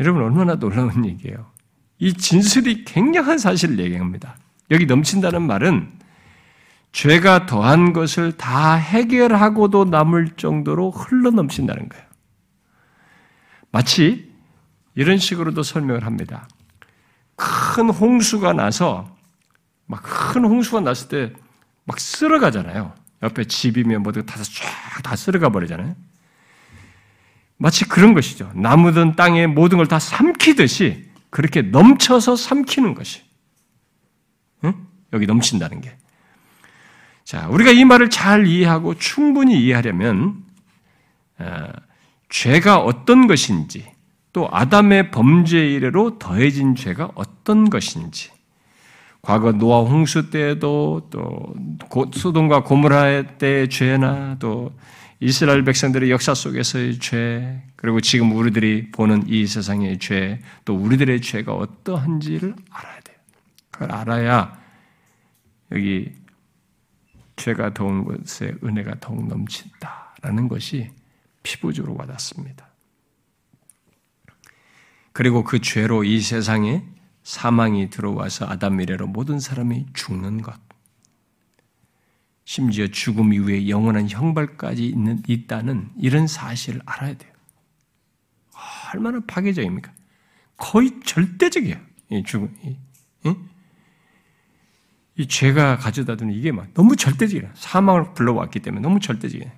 [0.00, 1.50] 여러분, 얼마나 놀라운 얘기예요.
[1.98, 4.36] 이 진술이 굉장한 사실을 얘기합니다.
[4.72, 6.00] 여기 넘친다는 말은
[6.90, 12.04] 죄가 더한 것을 다 해결하고도 남을 정도로 흘러 넘친다는 거예요.
[13.70, 14.30] 마치
[14.94, 16.48] 이런 식으로도 설명을 합니다.
[17.36, 19.16] 큰 홍수가 나서
[19.92, 21.32] 막 큰 홍수가 났을 때
[21.84, 22.94] 막 쓸어가잖아요.
[23.22, 25.94] 옆에 집이면 뭐든 다 쫙 다 쓸어가 버리잖아요.
[27.56, 28.50] 마치 그런 것이죠.
[28.54, 33.22] 나무든 땅에 모든 걸 다 삼키듯이 그렇게 넘쳐서 삼키는 것이.
[34.64, 34.74] 응?
[35.12, 35.96] 여기 넘친다는 게.
[37.24, 40.44] 자, 우리가 이 말을 잘 이해하고 충분히 이해하려면
[41.38, 41.68] 어,
[42.28, 43.90] 죄가 어떤 것인지,
[44.32, 48.30] 또 아담의 범죄 이래로 더해진 죄가 어떤 것인지,
[49.22, 51.54] 과거 노아 홍수 때에도 또
[52.12, 54.72] 소돔과 고무라 때의 죄나 또
[55.20, 61.54] 이스라엘 백성들의 역사 속에서의 죄, 그리고 지금 우리들이 보는 이 세상의 죄, 또 우리들의 죄가
[61.54, 63.16] 어떠한지를 알아야 돼요.
[63.70, 64.60] 그걸 알아야
[65.70, 66.12] 여기
[67.36, 70.90] 죄가 더운 곳에 은혜가 더욱 넘친다라는 것이
[71.44, 72.66] 피부적으로 와닿습니다.
[75.12, 76.82] 그리고 그 죄로 이 세상에
[77.22, 80.58] 사망이 들어와서 아담 미래로 모든 사람이 죽는 것.
[82.44, 87.32] 심지어 죽음 이후에 영원한 형벌까지 있는, 있다는 이런 사실을 알아야 돼요.
[88.92, 89.92] 얼마나 파괴적입니까?
[90.56, 91.76] 거의 절대적이에요.
[92.10, 92.54] 이 죽음.
[92.62, 92.76] 이,
[93.24, 93.34] 이?
[95.16, 97.52] 이 죄가 가져다 두는 이게 막 너무 절대적이에요.
[97.54, 99.50] 사망을 불러왔기 때문에 너무 절대적이에요.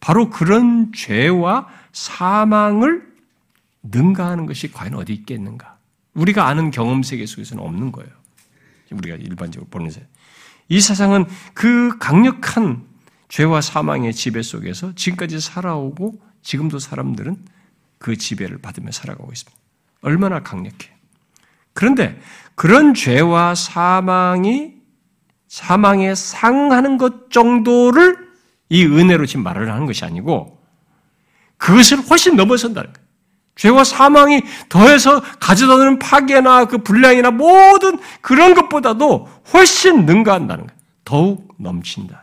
[0.00, 3.12] 바로 그런 죄와 사망을
[3.82, 5.71] 능가하는 것이 과연 어디 있겠는가?
[6.14, 8.10] 우리가 아는 경험 세계 속에서는 없는 거예요.
[8.90, 10.06] 우리가 일반적으로 보는 세.
[10.68, 12.84] 이 세상은 그 강력한
[13.28, 17.44] 죄와 사망의 지배 속에서 지금까지 살아오고 지금도 사람들은
[17.98, 19.58] 그 지배를 받으며 살아가고 있습니다.
[20.02, 20.90] 얼마나 강력해.
[21.72, 22.20] 그런데
[22.54, 24.74] 그런 죄와 사망이
[25.48, 28.16] 사망에 상하는 것 정도를
[28.68, 30.62] 이 은혜로 지금 말을 하는 것이 아니고
[31.58, 33.01] 그것을 훨씬 넘어선다는 거예요.
[33.62, 40.80] 죄와 사망이 더해서 가져다는 파괴나 그 분량이나 모든 그런 것보다도 훨씬 능가한다는 거예요.
[41.04, 42.22] 더욱 넘친다.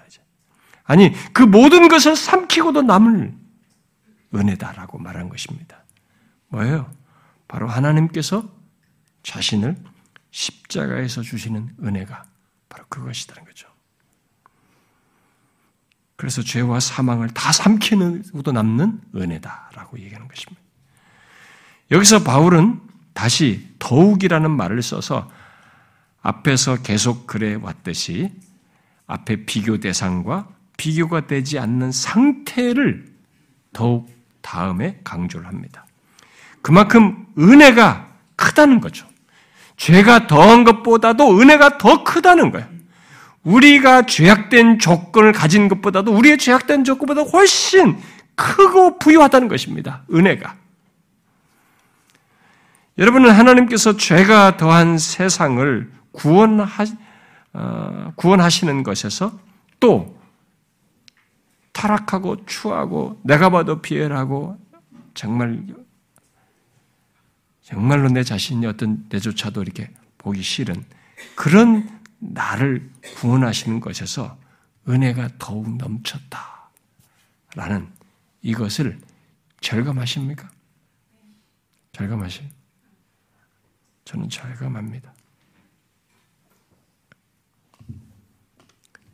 [0.84, 3.34] 아니, 그 모든 것을 삼키고도 남을
[4.36, 5.86] 은혜다라고 말한 것입니다.
[6.50, 6.92] 뭐예요?
[7.48, 8.44] 바로 하나님께서
[9.24, 9.78] 자신을
[10.32, 12.26] 십자가에서 주시는 은혜가
[12.68, 13.70] 바로 그것이라는 거죠.
[16.18, 20.69] 그래서 죄와 사망을 다 삼키는 것도 남는 은혜다라고 얘기하는 것입니다.
[21.92, 22.80] 여기서 바울은
[23.14, 25.30] 다시 더욱이라는 말을 써서
[26.22, 28.32] 앞에서 계속 그래 왔듯이
[29.08, 33.06] 앞에 비교 대상과 비교가 되지 않는 상태를
[33.74, 34.10] 더욱
[34.42, 35.86] 다음에 강조를 합니다.
[36.62, 39.08] 그만큼 은혜가 크다는 거죠.
[39.78, 42.68] 죄가 더한 것보다도 은혜가 더 크다는 거예요.
[43.44, 47.98] 우리가 죄악된 조건을 가진 것보다도 우리의 죄악된 조건보다 훨씬
[48.36, 50.04] 크고 부유하다는 것입니다.
[50.14, 50.56] 은혜가.
[53.00, 56.68] 여러분은 하나님께서 죄가 더한 세상을 구원하,
[57.54, 59.40] 어, 구원하시는 것에서
[59.80, 60.20] 또
[61.72, 64.60] 타락하고 추하고 내가 봐도 비열하고
[65.14, 65.66] 정말
[67.62, 70.84] 정말로 내 자신이 어떤 내조차도 이렇게 보기 싫은
[71.36, 74.38] 그런 나를 구원하시는 것에서
[74.90, 76.70] 은혜가 더욱 넘쳤다.
[77.56, 77.88] 라는
[78.42, 79.00] 이것을
[79.62, 80.50] 절감하십니까?
[81.94, 82.59] 절감하시?
[84.10, 85.14] 저는 절감합니다.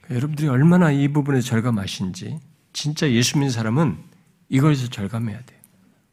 [0.09, 2.39] 여러분들이 얼마나 이 부분에 절감하신지
[2.71, 4.01] 진짜 예수 믿는 사람은
[4.47, 5.59] 이거에서 절감해야 돼요.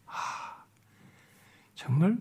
[0.07, 0.64] 아,
[1.76, 2.18] 정말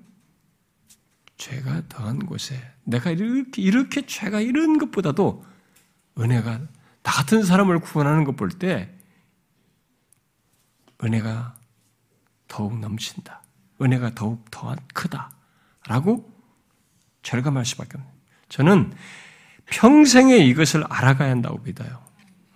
[1.38, 5.44] 죄가 더한 곳에 내가 이렇게, 이렇게 죄가 이런 것보다도
[6.20, 8.96] 은혜가 나 같은 사람을 구원하는 것 볼 때
[11.04, 11.56] 은혜가
[12.48, 13.42] 더욱 넘친다.
[13.82, 15.32] 은혜가 더욱 더 크다.
[15.88, 16.31] 라고
[17.24, 18.12] 절감할 수밖에 없는
[18.50, 18.94] 저는
[19.68, 22.00] 평생에 이것을 알아가야 한다고 믿어요.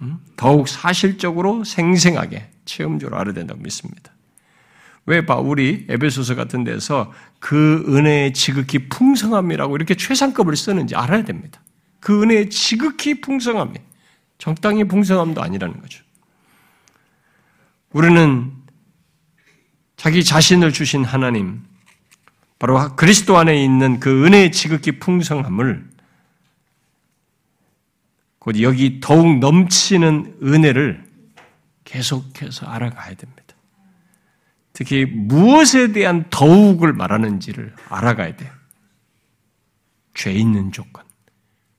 [0.01, 0.19] 음?
[0.35, 4.11] 더욱 사실적으로 생생하게 체험적으로 알아야 된다고 믿습니다.
[5.05, 11.61] 왜 바울이 에베소서 같은 데서 그 은혜의 지극히 풍성함이라고 이렇게 최상급을 쓰는지 알아야 됩니다.
[11.99, 13.73] 그 은혜의 지극히 풍성함이
[14.37, 16.03] 적당히 풍성함도 아니라는 거죠.
[17.91, 18.51] 우리는
[19.95, 21.63] 자기 자신을 주신 하나님,
[22.59, 25.89] 바로 그리스도 안에 있는 그 은혜의 지극히 풍성함을
[28.39, 31.03] 곧 여기 더욱 넘치는 은혜를
[31.83, 33.43] 계속해서 알아가야 됩니다.
[34.73, 38.51] 특히 무엇에 대한 더욱을 말하는지를 알아가야 돼요.
[40.13, 41.03] 죄 있는 조건,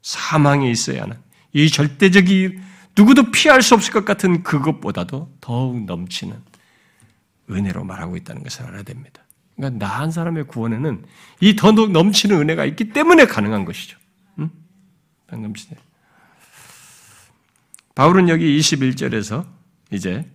[0.03, 1.17] 사망에 있어야 하는
[1.53, 2.59] 이 절대적이
[2.97, 6.37] 누구도 피할 수 없을 것 같은 그것보다도 더욱 넘치는
[7.51, 9.26] 은혜로 말하고 있다는 것을 알아야 됩니다.
[9.57, 11.05] 그러니까 나 한 사람의 구원에는
[11.41, 13.99] 이 더 넘치는 은혜가 있기 때문에 가능한 것이죠.
[14.39, 14.51] 응?
[15.31, 15.77] 넘치네.
[17.95, 19.47] 바울은 여기 21절에서
[19.91, 20.31] 이제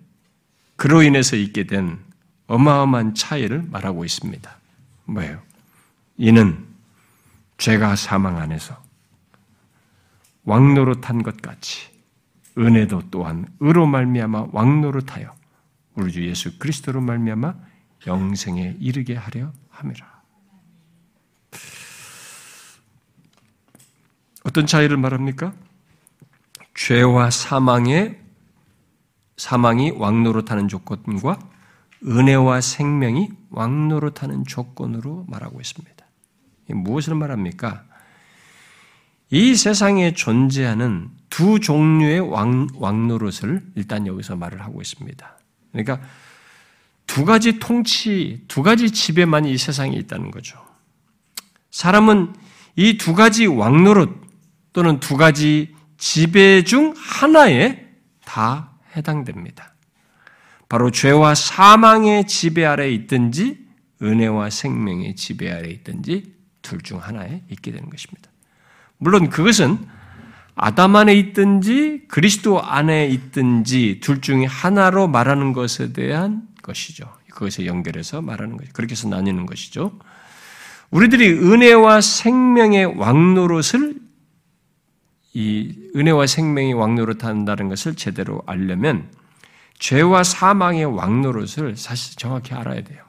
[0.76, 1.99] 그로 인해서 있게 된
[2.47, 4.57] 어마어마한 차이를 말하고 있습니다.
[5.05, 5.41] 뭐예요?
[6.17, 6.65] 이는
[7.57, 8.82] 죄가 사망 안에서
[10.43, 11.88] 왕노릇한 것 같이
[12.57, 15.34] 은혜도 또한 의로 말미암아 왕노릇하여
[15.95, 17.53] 우리 주 예수 그리스도로 말미암아
[18.08, 20.22] 영생에 이르게 하려 함이라.
[24.43, 25.54] 어떤 차이를 말합니까?
[26.74, 28.20] 죄와 사망의
[29.38, 31.39] 사망이 왕노릇하는 조건과
[32.06, 36.06] 은혜와 생명이 왕노릇하는 조건으로 말하고 있습니다.
[36.70, 37.84] 무엇을 말합니까?
[39.30, 45.38] 이 세상에 존재하는 두 종류의 왕, 왕노릇을 일단 여기서 말을 하고 있습니다.
[45.72, 46.02] 그러니까
[47.08, 50.58] 두 가지 통치, 두 가지 지배만 이 세상에 있다는 거죠.
[51.72, 52.34] 사람은
[52.78, 54.10] 이 두 가지 왕노릇
[54.74, 57.86] 또는 두 가지 지배 중 하나에
[58.24, 59.74] 다 해당됩니다.
[60.70, 63.58] 바로 죄와 사망의 지배 아래 있든지
[64.02, 68.32] 은혜와 생명의 지배 아래 있든지 둘 중 하나에 있게 되는 것입니다.
[68.97, 69.78] 물론 그것은
[70.64, 77.12] 아담 안에 있든지 그리스도 안에 있든지 둘 중에 하나로 말하는 것에 대한 것이죠.
[77.32, 79.97] 그것에 연결해서 말하는 것이 그렇게 해서 나뉘는 것이죠.
[80.91, 83.95] 우리들이 은혜와 생명의 왕노릇을
[85.34, 89.09] 이 은혜와 생명의 왕노릇 한다는 것을 제대로 알려면
[89.80, 93.03] 죄와 사망의 왕노릇을 사실 정확히 알아야 돼요.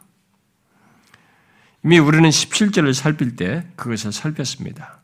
[1.84, 5.02] 이미 우리는 17절을 살필 때 그것을 살폈습니다.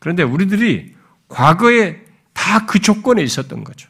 [0.00, 1.00] 그런데 우리들이
[1.32, 2.04] 과거에
[2.34, 3.88] 다 그 조건에 있었던 거죠.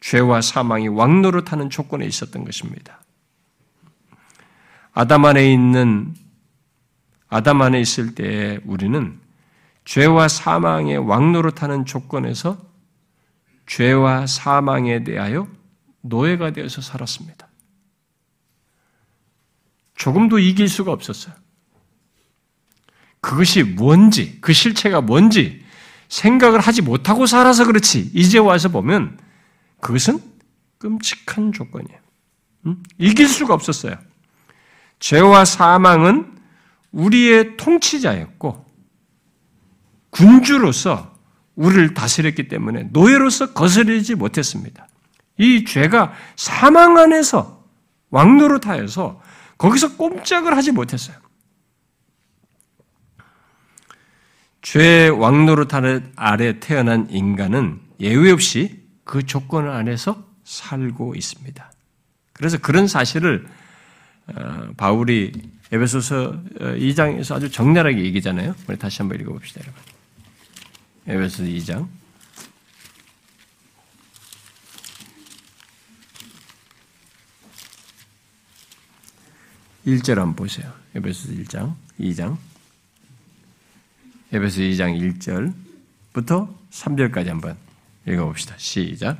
[0.00, 3.00] 죄와 사망이 왕노릇하는 조건에 있었던 것입니다.
[4.92, 6.14] 아담 안에 있는
[7.28, 9.18] 아담 안에 있을 때 우리는
[9.84, 12.58] 죄와 사망의 왕노릇하는 조건에서
[13.66, 15.48] 죄와 사망에 대하여
[16.02, 17.48] 노예가 되어서 살았습니다.
[19.96, 21.34] 조금도 이길 수가 없었어요.
[23.20, 25.66] 그것이 뭔지, 그 실체가 뭔지
[26.08, 28.10] 생각을 하지 못하고 살아서 그렇지.
[28.14, 29.18] 이제 와서 보면
[29.80, 30.20] 그것은
[30.78, 31.98] 끔찍한 조건이에요.
[32.66, 32.82] 음?
[32.98, 33.96] 이길 수가 없었어요.
[34.98, 36.38] 죄와 사망은
[36.92, 38.66] 우리의 통치자였고,
[40.10, 41.14] 군주로서
[41.54, 44.88] 우리를 다스렸기 때문에 노예로서 거스르지 못했습니다.
[45.38, 47.64] 이 죄가 사망 안에서
[48.10, 49.20] 왕노릇하여서
[49.58, 51.16] 거기서 꼼짝을 하지 못했어요.
[54.62, 55.70] 죄의 왕노릇
[56.16, 61.72] 아래 태어난 인간은 예외 없이 그 조건 안에서 살고 있습니다.
[62.32, 63.46] 그래서 그런 사실을
[64.28, 65.32] 어, 바울이
[65.72, 68.54] 에베소서 2장에서 어, 아주 적나라하게 얘기잖아요.
[68.68, 69.82] 우리 다시 한번 읽어봅시다, 여러분.
[71.06, 71.88] 에베소서 2장.
[79.86, 80.72] 1절 한번 보세요.
[80.94, 82.36] 에베소서 1장, 2장.
[84.30, 85.54] 에베소 2장
[86.12, 87.56] 1절부터 3절까지 한번
[88.06, 88.54] 읽어봅시다.
[88.58, 89.16] 시작.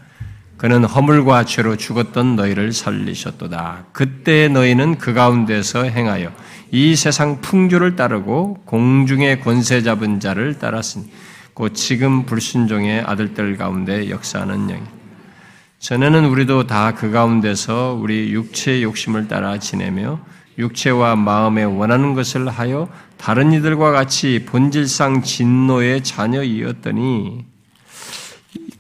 [0.59, 3.87] 그는 허물과 죄로 죽었던 너희를 살리셨도다.
[3.93, 6.31] 그때 너희는 그 가운데서 행하여
[6.73, 11.11] 이 세상 풍조를 따르고 공중의 권세 잡은 자를 따랐으니
[11.55, 14.83] 곧 지금 불순종의 아들들 가운데 역사하는 영이.
[15.79, 20.21] 전에는 우리도 다 그 가운데서 우리 육체의 욕심을 따라 지내며
[20.59, 27.47] 육체와 마음에 원하는 것을 하여 다른 이들과 같이 본질상 진노의 자녀이었더니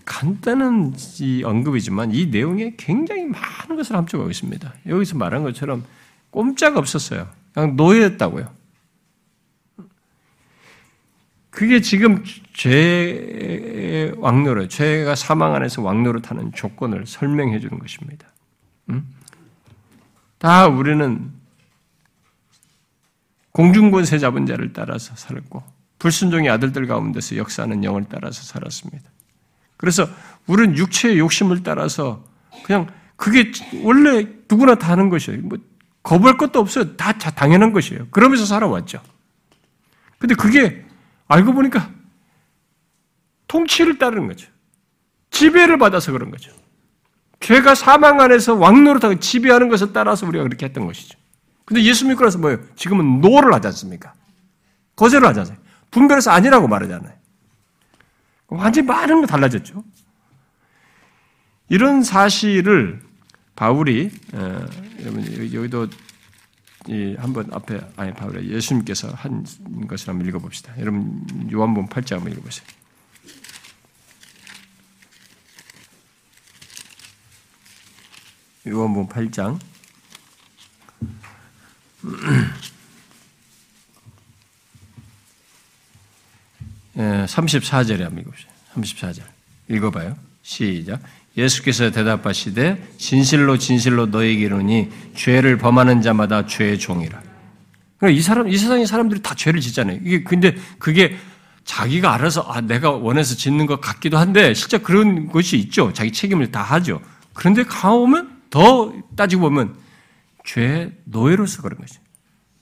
[0.05, 4.75] 간단한 이 언급이지만 이 내용에 굉장히 많은 것을 함축하고 있습니다.
[4.87, 5.85] 여기서 말한 것처럼
[6.31, 7.29] 꼼짝 없었어요.
[7.53, 8.59] 그냥 노예였다고요.
[11.51, 12.23] 그게 지금
[12.55, 18.29] 죄의 왕노릇, 죄가 사망 안에서 왕노릇하는 조건을 설명해 주는 것입니다.
[18.91, 19.07] 음?
[20.39, 21.38] 다 우리는
[23.59, 25.65] 공중권세 잡은 자를 따라서 살았고
[25.99, 29.11] 불순종의 아들들 가운데서 역사하는 영을 따라서 살았습니다.
[29.77, 30.09] 그래서
[30.47, 32.25] 우리는 육체의 욕심을 따라서
[32.63, 32.87] 그냥
[33.17, 33.51] 그게
[33.83, 35.41] 원래 누구나 다 하는 것이에요.
[35.43, 35.59] 뭐
[36.05, 36.95] 거부할 것도 없어요.
[36.97, 38.07] 다 당연한 것이에요.
[38.13, 39.03] 그러면서 살아왔죠.
[40.21, 40.85] 근데 그게
[41.27, 41.91] 알고 보니까
[43.49, 44.47] 통치를 따르는 거죠.
[45.33, 46.53] 지배를 받아서 그런 거죠.
[47.41, 51.18] 죄가 사망 안에서 왕노릇하고 지배하는 것을 따라서 우리가 그렇게 했던 것이죠.
[51.69, 52.61] 근데 예수 믿고 나서 뭐예요?
[52.77, 54.15] 지금은 no를 하지 않습니까?
[54.97, 55.55] 거절을 하잖아요.
[55.91, 57.13] 분별해서 아니라고 말하잖아요.
[58.47, 59.85] 완전히 많은 거 달라졌죠.
[61.69, 63.03] 이런 사실을
[63.55, 64.67] 바울이 어,
[65.03, 65.89] 여러분 여기도
[67.19, 69.45] 한번 앞에 아니 바울이 예수님께서 한
[69.87, 70.73] 것을 한번 읽어봅시다.
[70.79, 72.67] 여러분 요한복음 8장 한번 읽어보세요.
[78.67, 79.59] 요한복음 8장
[86.97, 88.49] 34절에 한번 읽어보세요.
[88.75, 89.23] 34절.
[89.69, 90.17] 읽어봐요.
[90.43, 91.01] 시작.
[91.37, 97.23] 예수께서 대답하시되 진실로 진실로 너에게 이르니 죄를 범하는 자마다 죄의 종이라.
[97.99, 100.01] 그러니까 이 사람 이 세상의 사람들이 다 죄를 짓잖아요.
[100.05, 101.17] 이게 근데 그게
[101.65, 105.93] 자기가 알아서 아 내가 원해서 짓는 것 같기도 한데 실제 그런 것이 있죠.
[105.93, 107.01] 자기 책임을 다 하죠.
[107.35, 109.77] 그런데 가오면 더 따지고 보면
[110.49, 112.01] 죄 노예로서 그런 거죠.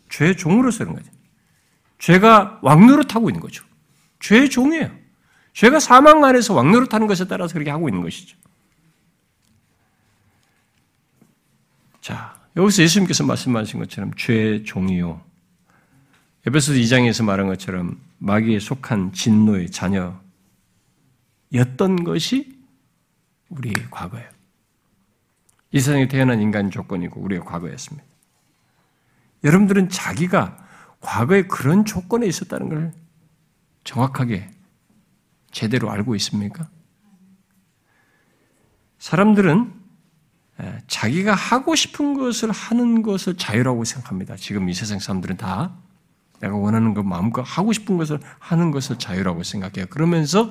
[0.08, 1.08] 죄 종으로서 그런 거죠.
[2.00, 3.64] 죄가 왕노릇하고 있는 거죠.
[4.18, 4.90] 죄의 종이에요.
[5.52, 8.36] 죄가 사망 안에서 왕노릇하는 것에 따라서 그렇게 하고 있는 것이죠.
[12.00, 15.22] 자, 여기서 예수님께서 말씀하신 것처럼 죄의 종이요.
[16.44, 20.24] 에베소 2장에서 말한 것처럼 마귀에 속한 진노의 자녀였던
[22.02, 22.58] 것이
[23.50, 24.35] 우리의 과거예요.
[25.72, 28.06] 이 세상에 태어난 인간 조건이고 우리의 과거였습니다.
[29.44, 30.56] 여러분들은 자기가
[31.00, 32.92] 과거에 그런 조건에 있었다는 걸
[33.84, 34.50] 정확하게
[35.50, 36.68] 제대로 알고 있습니까?
[38.98, 39.72] 사람들은
[40.86, 44.36] 자기가 하고 싶은 것을 하는 것을 자유라고 생각합니다.
[44.36, 45.76] 지금 이 세상 사람들은 다
[46.40, 49.86] 내가 원하는 것 마음껏 하고 싶은 것을 하는 것을 자유라고 생각해요.
[49.90, 50.50] 그러면서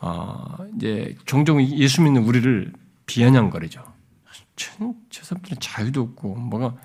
[0.00, 2.72] 어, 이제 종종 예수 믿는 우리를
[3.06, 3.93] 비아냥거리죠.
[4.56, 6.76] 저, 저 사람들은 자유도 없고 뭐가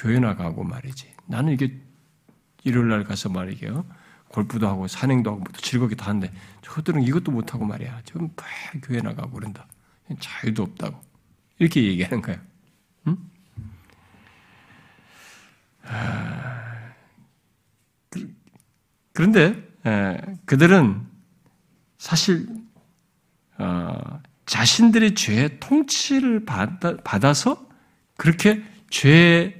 [0.00, 1.12] 교회 나가고 말이지.
[1.26, 1.80] 나는 이게
[2.64, 3.84] 일요일 날 가서 말이게요.
[4.28, 6.32] 골프도 하고 산행도 하고 뭐 즐겁게 다 하는데
[6.62, 8.02] 저들은 이것도 못 하고 말이야.
[8.04, 8.30] 지금
[8.74, 9.66] 매 교회 나가고 그런다.
[10.18, 11.00] 자유도 없다고
[11.58, 12.40] 이렇게 얘기하는 거예요.
[13.06, 13.16] 응?
[15.84, 16.92] 아,
[18.10, 18.34] 그,
[19.12, 19.62] 그런데
[20.44, 21.06] 그들은
[21.98, 22.48] 사실
[23.58, 24.20] 어,
[24.52, 27.66] 자신들의 죄의 통치를 받아, 서
[28.18, 29.58] 그렇게 죄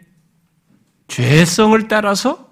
[1.09, 2.51] 죄성을 따라서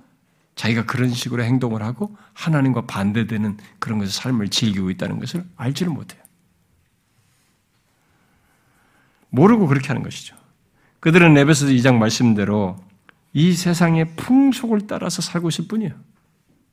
[0.55, 6.23] 자기가 그런 식으로 행동을 하고 하나님과 반대되는 그런 것을 삶을 즐기고 있다는 것을 알지를 못해요.
[9.29, 10.35] 모르고 그렇게 하는 것이죠.
[11.01, 12.83] 그들은 에베소서 2장 말씀대로
[13.35, 15.93] 이 세상의 풍속을 따라서 살고 있을 뿐이에요.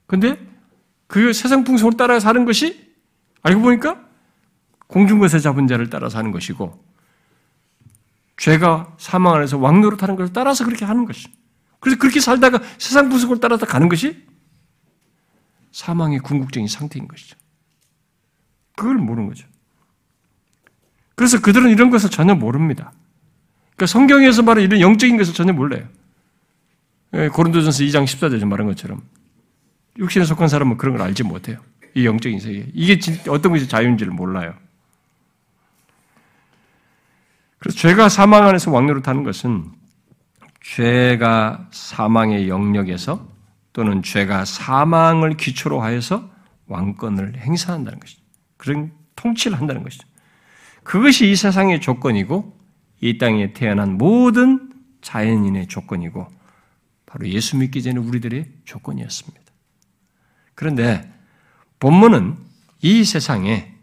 [0.05, 0.39] 근데
[1.07, 2.95] 그 세상 풍속을 따라 사는 것이
[3.41, 4.06] 알고 보니까
[4.87, 6.83] 공중것에 잡은 자를 따라 사는 것이고
[8.37, 11.27] 죄가 사망 안에서 왕노릇하는 것을 따라서 그렇게 하는 것이.
[11.79, 14.25] 그래서 그렇게 살다가 세상 풍속을 따라서 가는 것이
[15.71, 17.35] 사망의 궁극적인 상태인 것이죠.
[18.75, 19.47] 그걸 모르는 거죠.
[21.15, 22.91] 그래서 그들은 이런 것을 전혀 모릅니다.
[23.75, 25.87] 그러니까 성경에서 말하는 이런 영적인 것을 전혀 몰라요.
[27.13, 29.01] 예, 고린도전서 2장 14절에 말한 것처럼
[29.97, 31.59] 육신에 속한 사람은 그런 걸 알지 못해요.
[31.95, 32.69] 이 영적인 세계.
[32.73, 34.53] 이게 어떤 것이 자유인지를 몰라요.
[37.59, 39.71] 그래서 죄가 사망 안에서 왕노릇하는 것은
[40.61, 43.27] 죄가 사망의 영역에서
[43.73, 46.29] 또는 죄가 사망을 기초로 하여서
[46.67, 48.21] 왕권을 행사한다는 것이죠.
[48.57, 50.07] 그런 통치를 한다는 것이죠.
[50.83, 52.57] 그것이 이 세상의 조건이고
[53.01, 56.27] 이 땅에 태어난 모든 자연인의 조건이고
[57.05, 59.41] 바로 예수 믿기 전에 우리들의 조건이었습니다.
[60.55, 61.13] 그런데
[61.79, 62.35] 본문은
[62.81, 63.73] 이 세상에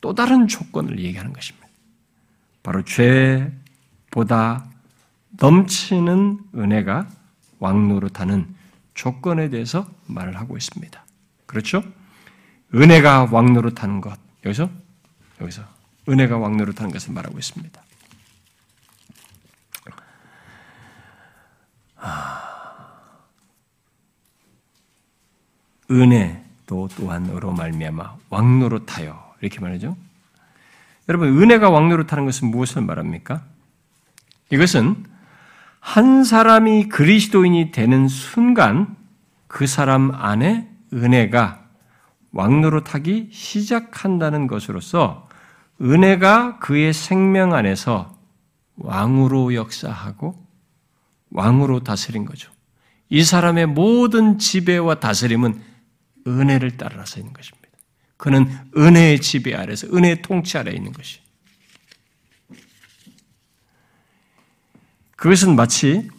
[0.00, 1.67] 또 다른 조건을 얘기하는 것입니다.
[2.68, 4.66] 바로 죄보다
[5.38, 7.08] 넘치는 은혜가
[7.60, 8.54] 왕노릇하는
[8.92, 11.02] 조건에 대해서 말을 하고 있습니다.
[11.46, 11.82] 그렇죠?
[12.74, 14.18] 은혜가 왕노릇하는 것.
[14.44, 14.68] 여기서
[15.40, 15.62] 여기서
[16.10, 17.82] 은혜가 왕노릇하는 것을 말하고 있습니다.
[21.96, 23.18] 아,
[25.90, 29.96] 은혜도 또한으로 말미암아 왕노릇하여 이렇게 말하죠.
[31.08, 33.44] 여러분 은혜가 왕노릇하는 것은 무엇을 말합니까?
[34.50, 35.04] 이것은
[35.80, 38.96] 한 사람이 그리스도인이 되는 순간
[39.46, 41.64] 그 사람 안에 은혜가
[42.32, 45.28] 왕노릇하기 시작한다는 것으로서
[45.80, 48.18] 은혜가 그의 생명 안에서
[48.76, 50.46] 왕으로 역사하고
[51.30, 52.50] 왕으로 다스린 거죠.
[53.08, 55.60] 이 사람의 모든 지배와 다스림은
[56.26, 57.57] 은혜를 따라서 있는 것입니다.
[58.18, 58.46] 그는
[58.76, 61.20] 은혜의 지배 아래서 은혜의 통치 아래 있는 것이.
[65.16, 66.10] 그것은 마치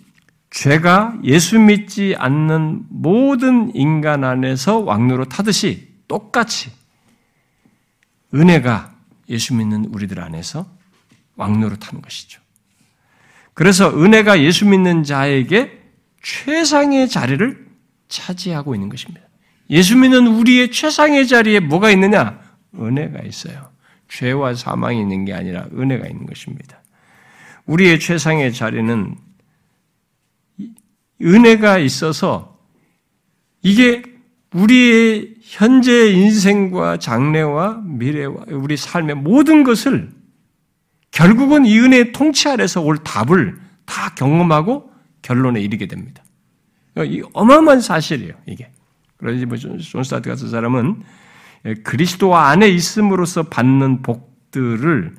[0.49, 6.71] 죄가 예수 믿지 않는 모든 인간 안에서 왕노로 타듯이 똑같이
[8.33, 8.95] 은혜가
[9.29, 10.69] 예수 믿는 우리들 안에서
[11.35, 12.41] 왕노로 타는 것이죠.
[13.53, 15.81] 그래서 은혜가 예수 믿는 자에게
[16.23, 17.67] 최상의 자리를
[18.07, 19.28] 차지하고 있는 것입니다.
[19.70, 22.39] 예수 믿는 우리의 최상의 자리에 뭐가 있느냐?
[22.76, 23.70] 은혜가 있어요.
[24.07, 26.82] 죄와 사망이 있는 게 아니라 은혜가 있는 것입니다.
[27.65, 29.15] 우리의 최상의 자리는
[31.22, 32.57] 은혜가 있어서
[33.61, 34.01] 이게
[34.53, 40.09] 우리의 현재 인생과 장래와 미래와 우리 삶의 모든 것을
[41.11, 44.91] 결국은 이 은혜의 통치 아래서 올 답을 다 경험하고
[45.22, 46.24] 결론에 이르게 됩니다.
[46.97, 48.72] 이 어마어마한 사실이에요, 이게.
[49.20, 51.03] 그러지 뭐 존 스토트 같은 사람은
[51.84, 55.15] 그리스도 안에 있음으로써 받는 복들을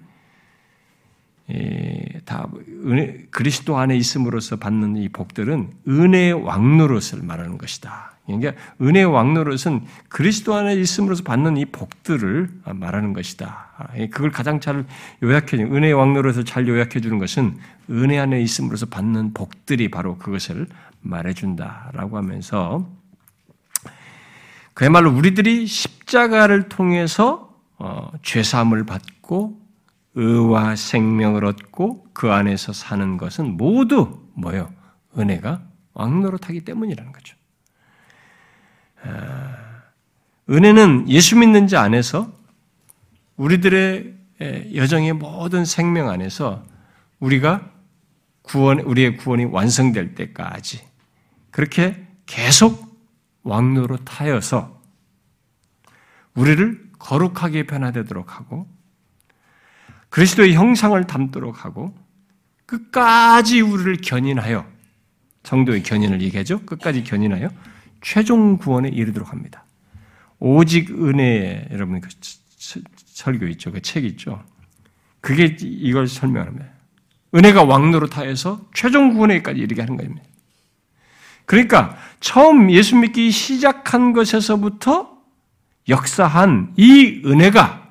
[2.24, 2.48] 다
[2.86, 8.16] 은혜, 그리스도 안에 있음으로써 받는 이 복들은 은혜의 왕노릇을 말하는 것이다.
[8.24, 13.88] 그러니까 은혜의 왕노릇은 그리스도 안에 있음으로써 받는 이 복들을 말하는 것이다.
[14.12, 14.86] 그걸 가장 잘
[15.22, 17.58] 요약해 주는 은혜의 왕노릇을 잘 요약해 주는 것은
[17.90, 20.68] 은혜 안에 있음으로써 받는 복들이 바로 그것을
[21.02, 22.88] 말해 준다라고 하면서
[24.80, 29.60] 그야말로 우리들이 십자가를 통해서 어, 죄사함을 받고
[30.14, 34.72] 의와 생명을 얻고 그 안에서 사는 것은 모두 뭐요?
[35.18, 35.60] 은혜가
[35.92, 37.36] 왕노릇하기 때문이라는 거죠.
[39.02, 39.82] 아,
[40.48, 42.32] 은혜는 예수 믿는 자 안에서
[43.36, 44.14] 우리들의
[44.74, 46.64] 여정의 모든 생명 안에서
[47.18, 47.70] 우리가
[48.40, 50.80] 구원, 우리의 구원이 완성될 때까지
[51.50, 52.89] 그렇게 계속
[53.42, 54.80] 왕노릇하여서
[56.34, 58.68] 우리를 거룩하게 변화되도록 하고
[60.10, 61.94] 그리스도의 형상을 담도록 하고
[62.66, 64.66] 끝까지 우리를 견인하여
[65.44, 66.64] 성도의 견인을 얘기하죠.
[66.66, 67.48] 끝까지 견인하여
[68.02, 69.64] 최종 구원에 이르도록 합니다.
[70.38, 72.08] 오직 은혜에 여러분 그
[73.06, 73.72] 설교 있죠.
[73.72, 74.42] 그 책 있죠.
[75.20, 76.66] 그게 이걸 설명합니다.
[77.34, 80.22] 은혜가 왕노릇하여서 최종 구원에까지 이르게 하는 겁니다.
[81.50, 85.18] 그러니까 처음 예수 믿기 시작한 것에서부터
[85.88, 87.88] 역사한 이 은혜가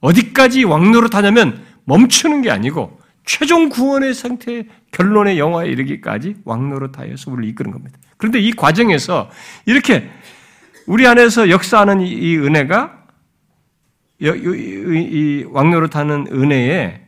[0.00, 7.98] 어디까지 왕노릇하냐면 멈추는 게 아니고 최종 구원의 상태, 결론의 영화에 이르기까지 왕노릇하여서 우리를 이끄는 겁니다.
[8.16, 9.28] 그런데 이 과정에서
[9.66, 10.08] 이렇게
[10.86, 12.98] 우리 안에서 역사하는 이 은혜가
[14.20, 17.02] 이 왕노릇하는 은혜에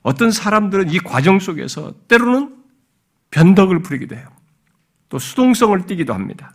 [0.00, 2.56] 어떤 사람들은 이 과정 속에서 때로는
[3.30, 4.39] 변덕을 부리기도 해요.
[5.10, 6.54] 또 수동성을 띠기도 합니다.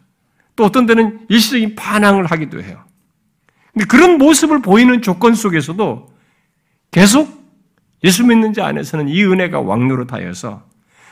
[0.55, 2.83] 또 어떤 때는 일시적인 반항을 하기도 해요.
[3.73, 6.15] 근데 그런 모습을 보이는 조건 속에서도
[6.89, 7.45] 계속
[8.03, 10.67] 예수 믿는 자 안에서는 이 은혜가 왕노릇하여서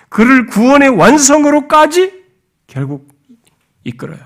[0.09, 2.23] 그를 구원의 완성으로까지
[2.67, 3.13] 결국
[3.83, 4.25] 이끌어요.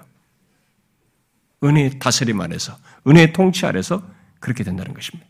[1.64, 2.77] 은혜의 다스림 안에서,
[3.07, 4.03] 은혜의 통치 아래서
[4.39, 5.27] 그렇게 된다는 것입니다.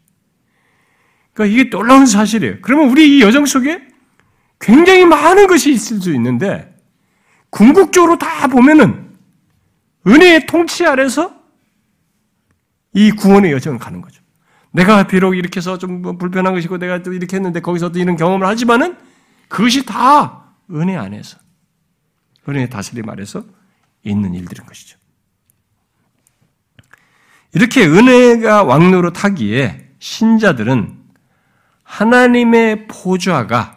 [1.31, 2.57] 그러니까 이게 놀라운 사실이에요.
[2.61, 3.81] 그러면 우리 이 여정 속에
[4.59, 6.76] 굉장히 많은 것이 있을 수 있는데,
[7.49, 9.17] 궁극적으로 다 보면은
[10.05, 11.35] 은혜의 통치 아래서
[12.93, 14.21] 이 구원의 여정을 가는 거죠.
[14.71, 18.47] 내가 비록 이렇게 해서 좀뭐 불편한 것이고 내가 또 이렇게 했는데 거기서 또 이런 경험을
[18.47, 18.97] 하지만은
[19.47, 21.37] 그것이 다 은혜 안에서
[22.47, 23.43] 은혜의 다스림 아래서
[24.03, 24.97] 있는 일들인 것이죠.
[27.53, 30.97] 이렇게 은혜가 왕로로 타기에 신자들은
[31.83, 33.76] 하나님의 보좌가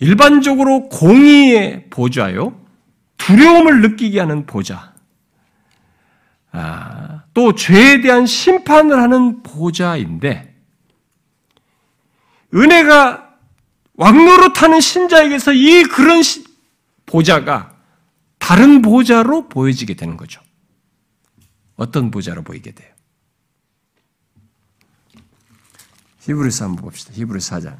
[0.00, 2.60] 일반적으로 공의의 보좌요,
[3.16, 4.94] 두려움을 느끼게 하는 보좌,
[6.52, 10.56] 아, 또 죄에 대한 심판을 하는 보좌인데,
[12.54, 13.28] 은혜가
[14.54, 16.22] 타는 신자에게서 이 그런
[17.04, 17.76] 보좌가
[18.38, 20.40] 다른 보좌로 보여지게 되는 거죠.
[21.76, 22.92] 어떤 보좌로 보이게 돼요?
[26.20, 27.12] 히브리서 한번 봅시다.
[27.14, 27.76] 히브리서 4장.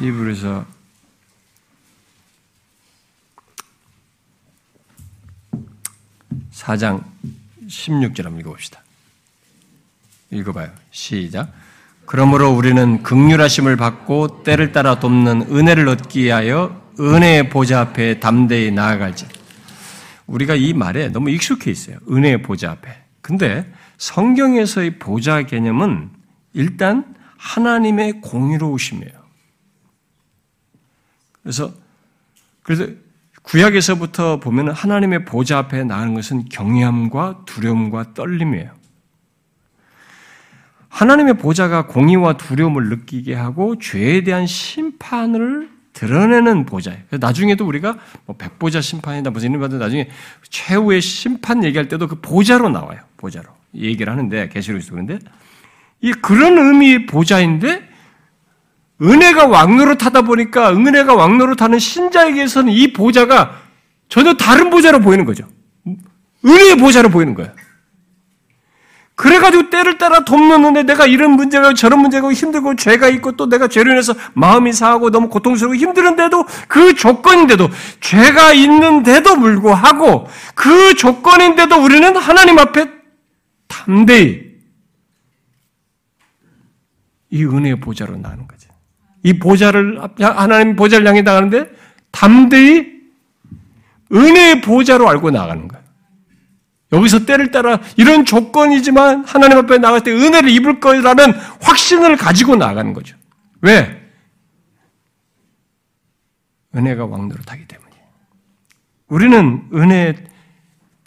[0.00, 0.64] 히브리서
[6.52, 7.02] 4장
[7.66, 8.82] 16절 한번 읽어봅시다.
[10.30, 10.70] 읽어봐요.
[10.90, 11.52] 시작.
[12.04, 19.26] 그러므로 우리는 극률하심을 받고 때를 따라 돕는 은혜를 얻기 위하여 은혜의 보좌 앞에 담대히 나아갈지.
[20.26, 21.98] 우리가 이 말에 너무 익숙해 있어요.
[22.10, 23.02] 은혜의 보좌 앞에.
[23.20, 26.10] 근데 성경에서의 보좌 개념은
[26.54, 29.17] 일단 하나님의 공의로우심이에요.
[31.48, 31.72] 그래서
[32.62, 32.86] 그래서
[33.42, 38.70] 구약에서부터 보면 하나님의 보좌 앞에 나가는 것은 경외함과 두려움과 떨림이에요.
[40.90, 47.02] 하나님의 보좌가 공의와 두려움을 느끼게 하고 죄에 대한 심판을 드러내는 보좌예요.
[47.18, 47.96] 나중에도 우리가
[48.26, 50.10] 뭐 백보자 심판이다 무슨 이런 것들 나중에
[50.50, 53.00] 최후의 심판 얘기할 때도 그 보좌로 나와요.
[53.16, 55.18] 보좌로 얘기를 하는데 계시록에서 그런데
[56.02, 57.87] 이 그런 의미의 보좌인데
[59.00, 63.60] 은혜가 왕로로 타다 보니까 은혜가 왕로로 타는 신자에게서는 이 보좌가
[64.08, 65.46] 전혀 다른 보좌로 보이는 거죠.
[66.44, 67.52] 은혜의 보좌로 보이는 거예요.
[69.14, 73.90] 그래가지고 때를 따라 돕는데 내가 이런 문제가 저런 문제가 힘들고 죄가 있고 또 내가 죄로
[73.90, 77.68] 인해서 마음이 상하고 너무 고통스럽고 힘들은데도 그 조건인데도
[78.00, 82.88] 죄가 있는데도 불구하고 그 조건인데도 우리는 하나님 앞에
[83.66, 84.48] 담대히
[87.30, 88.57] 이 은혜의 보좌로 나는 거죠.
[89.22, 91.70] 이 보좌를 하나님 보좌를 향해 나가는데
[92.10, 92.98] 담대히
[94.12, 95.84] 은혜의 보좌로 알고 나가는 거예요.
[96.92, 102.92] 여기서 때를 따라 이런 조건이지만 하나님 앞에 나갈 때 은혜를 입을 거라는 확신을 가지고 나가는
[102.94, 103.16] 거죠.
[103.60, 103.98] 왜?
[106.74, 107.90] 은혜가 왕노릇하기 때문에.
[109.08, 110.16] 우리는 은혜의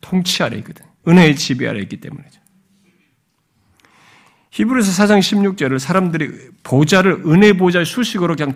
[0.01, 0.85] 통치 아래 있거든.
[1.07, 2.40] 은혜의 지배 아래 있기 때문이죠.
[4.51, 6.29] 히브리서 4장 16절을 사람들이
[6.63, 8.53] 보좌를 은혜 보좌 수식으로 그냥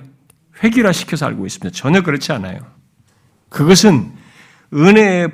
[0.62, 1.76] 획일화시켜서 알고 있습니다.
[1.76, 2.60] 전혀 그렇지 않아요.
[3.50, 4.12] 그것은
[4.74, 5.32] 은혜의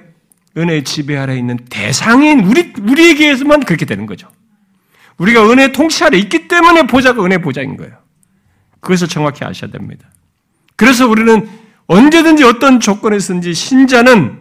[0.57, 4.27] 은혜의 지배 아래 있는 대상인 우리 우리에게서만 그렇게 되는 거죠.
[5.17, 7.97] 우리가 은혜 통치 아래 있기 때문에 보좌가 은혜 보좌인 거예요.
[8.81, 10.09] 그것을 정확히 아셔야 됩니다.
[10.75, 11.49] 그래서 우리는
[11.87, 14.39] 언제든지 어떤 조건에서든지 신자는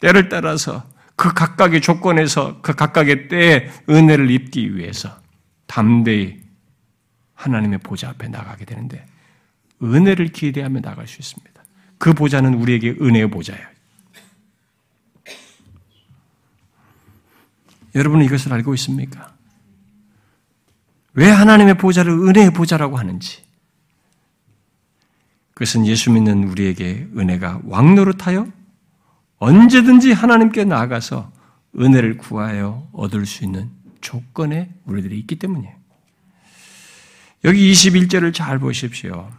[0.00, 0.84] 때를 따라서
[1.16, 5.18] 그 각각의 조건에서 그 각각의 때에 은혜를 입기 위해서
[5.66, 6.40] 담대히
[7.34, 9.04] 하나님의 보좌 앞에 나가게 되는데
[9.82, 11.62] 은혜를 기대하며 나갈 수 있습니다.
[11.98, 13.66] 그 보좌는 우리에게 은혜의 보좌예요.
[17.94, 19.34] 여러분은 이것을 알고 있습니까?
[21.14, 23.42] 왜 하나님의 보좌를 은혜의 보좌라고 하는지.
[25.54, 28.52] 그것은 예수 믿는 우리에게 은혜가 왕노릇하여
[29.38, 31.30] 언제든지 하나님께 나아가서
[31.78, 35.74] 은혜를 구하여 얻을 수 있는 조건에 우리들이 있기 때문이에요.
[37.44, 39.30] 여기 21절을 잘 보십시오.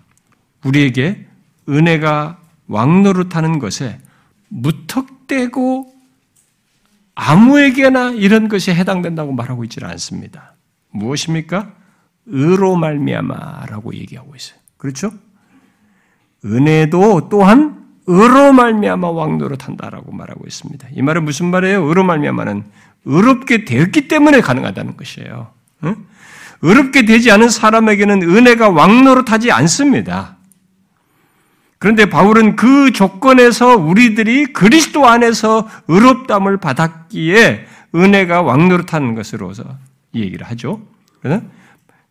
[0.63, 1.27] 우리에게
[1.67, 3.99] 은혜가 왕노릇하는 것에
[4.49, 5.93] 무턱대고
[7.15, 10.55] 아무에게나 이런 것이 해당된다고 말하고 있지는 않습니다.
[10.91, 11.73] 무엇입니까?
[12.27, 14.59] 의로 말미암아라고 얘기하고 있어요.
[14.77, 15.11] 그렇죠?
[16.45, 20.87] 은혜도 또한 의로 말미암아 왕 노릇 한다라고 말하고 있습니다.
[20.93, 21.83] 이 말은 무슨 말이에요?
[21.83, 22.63] 의로 말미암아는
[23.05, 25.47] 의롭게 되었기 때문에 가능하다는 것이에요.
[25.83, 25.95] 응?
[26.61, 30.37] 의롭게 되지 않은 사람에게는 은혜가 왕 노릇하지 않습니다.
[31.79, 39.63] 그런데 바울은 그 조건에서 우리들이 그리스도 안에서 의롭담을 받았기에 은혜가 왕 노릇하는 것으로서
[40.13, 40.81] 이 얘기를 하죠.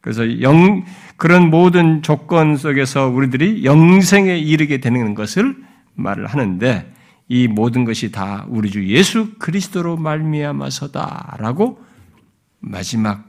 [0.00, 0.84] 그래서 영,
[1.16, 5.56] 그런 모든 조건 속에서 우리들이 영생에 이르게 되는 것을
[5.96, 6.92] 말을 하는데
[7.28, 11.84] 이 모든 것이 다 우리 주 예수 그리스도로 말미암아서다라고
[12.60, 13.28] 마지막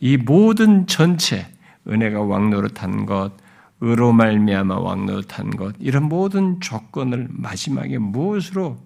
[0.00, 1.46] 이 모든 전체
[1.88, 3.32] 은혜가 왕노릇한 것,
[3.80, 8.78] 의로 말미암아 왕노릇한 것 이런 모든 조건을 마지막에 무엇으로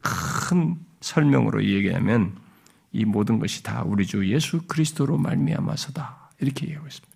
[0.00, 2.36] 큰 설명으로 얘기하면
[2.92, 7.12] 이 모든 것이 다 우리 주 예수 그리스도로 말미암아서다 이렇게 얘기하고 있습니다.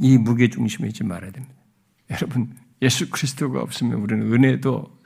[0.00, 1.54] 자, 이 무게 중심에 있지 말아야 됩니다.
[2.10, 4.98] 여러분 예수 그리스도가 없으면 우리는 은혜도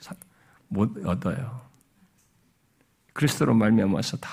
[0.69, 1.61] 못 얻어요.
[3.13, 4.29] 그리스도로 말미암아서 다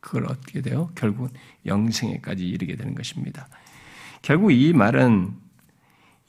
[0.00, 0.90] 그걸 얻게 돼요.
[0.94, 1.30] 결국은
[1.66, 3.48] 영생에까지 이르게 되는 것입니다.
[4.22, 5.32] 결국 이 말은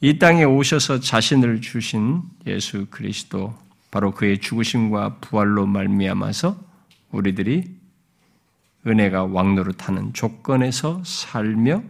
[0.00, 3.54] 이 땅에 오셔서 자신을 주신 예수 그리스도
[3.90, 6.60] 바로 그의 죽으심과 부활로 말미암아서
[7.12, 7.74] 우리들이
[8.86, 11.82] 은혜가 왕노릇하는 조건에서 살며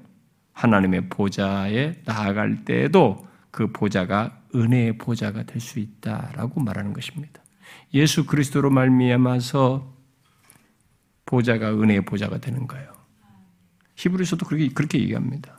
[0.56, 7.42] 하나님의 보좌에 나아갈 때에도 그 보좌가 은혜의 보좌가 될 수 있다라고 말하는 것입니다.
[7.92, 9.94] 예수 그리스도로 말미암아서
[11.26, 12.90] 보좌가 은혜의 보좌가 되는 거예요.
[13.96, 15.56] 히브리서도 그렇게 그렇게 얘기합니다.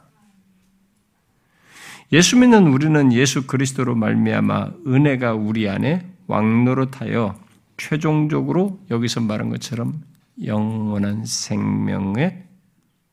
[2.11, 7.39] 예수 믿는 우리는 예수 그리스도로 말미암아 은혜가 우리 안에 왕노릇하여
[7.77, 10.01] 최종적으로 여기서 말한 것처럼
[10.43, 12.45] 영원한 생명에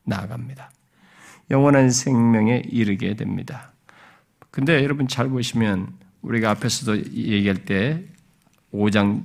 [0.03, 0.71] 나아갑니다.
[1.51, 3.71] 영원한 생명에 이르게 됩니다.
[4.51, 8.03] 근데 여러분 잘 보시면 우리가 앞에서도 얘기할 때
[8.73, 9.23] 5장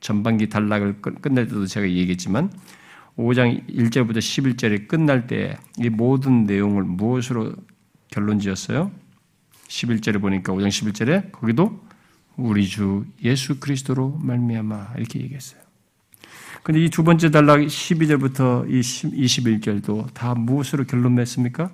[0.00, 2.50] 전반기 단락을 끝낼 때도 제가 얘기했지만
[3.16, 7.54] 5장 1절부터 11절에 끝날 때 이 모든 내용을 무엇으로
[8.10, 8.90] 결론 지었어요?
[9.68, 11.80] 11절에 보니까 5장 11절에 거기도
[12.36, 15.60] 우리 주 예수 그리스도로 말미암아 이렇게 얘기했어요.
[16.66, 21.70] 근데 이 두 번째 단락 12절부터 21절도 다 무엇으로 결론 냈습니까?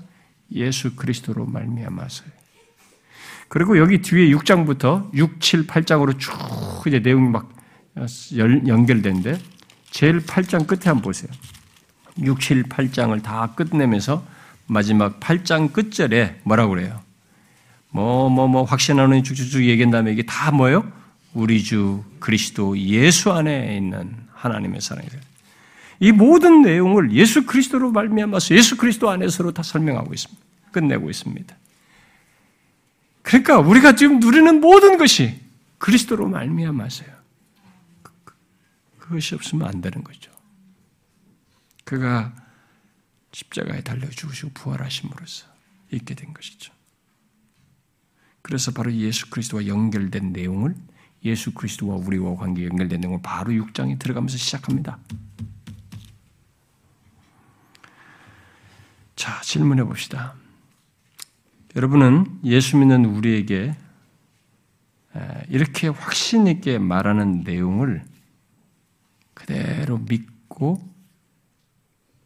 [0.54, 2.28] 예수 그리스도로 말미암아서요.
[3.48, 6.30] 그리고 여기 뒤에 6장부터 6, 7, 8장으로 쭉
[6.86, 7.50] 이제 내용이 막
[8.66, 9.40] 연결된데
[9.90, 11.32] 제일 8장 끝에 한번 보세요.
[12.20, 14.26] 6, 7, 8장을 다 끝내면서
[14.66, 17.00] 마지막 8장 끝절에 뭐라고 그래요?
[17.88, 20.84] 뭐, 뭐, 뭐, 확신하는 쭉쭉쭉 얘기한 다음에 이게 다 뭐예요?
[21.34, 25.20] 우리 주 그리스도 예수 안에 있는 하나님의 사랑이세요.
[26.00, 30.42] 이 모든 내용을 예수 그리스도로 말미암아서 예수 그리스도 안에서로 다 설명하고 있습니다.
[30.72, 31.56] 끝내고 있습니다.
[33.22, 35.40] 그러니까 우리가 지금 누리는 모든 것이
[35.78, 37.22] 그리스도로 말미암아서요.
[38.98, 40.32] 그것이 없으면 안 되는 거죠.
[41.84, 42.34] 그가
[43.32, 45.46] 십자가에 달려 죽으시고 부활하심으로써
[45.92, 46.72] 있게 된 것이죠.
[48.42, 50.74] 그래서 바로 예수 그리스도와 연결된 내용을
[51.24, 54.98] 예수 그리스도와 우리와 관계 연결된 내용을 바로 6장에 들어가면서 시작합니다.
[59.14, 60.34] 자, 질문해 봅시다.
[61.76, 63.76] 여러분은 예수 믿는 우리에게
[65.48, 68.04] 이렇게 확신 있게 말하는 내용을
[69.34, 70.92] 그대로 믿고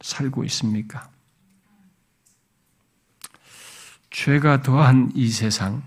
[0.00, 1.10] 살고 있습니까?
[4.10, 5.82] 죄가 더한 이 세상,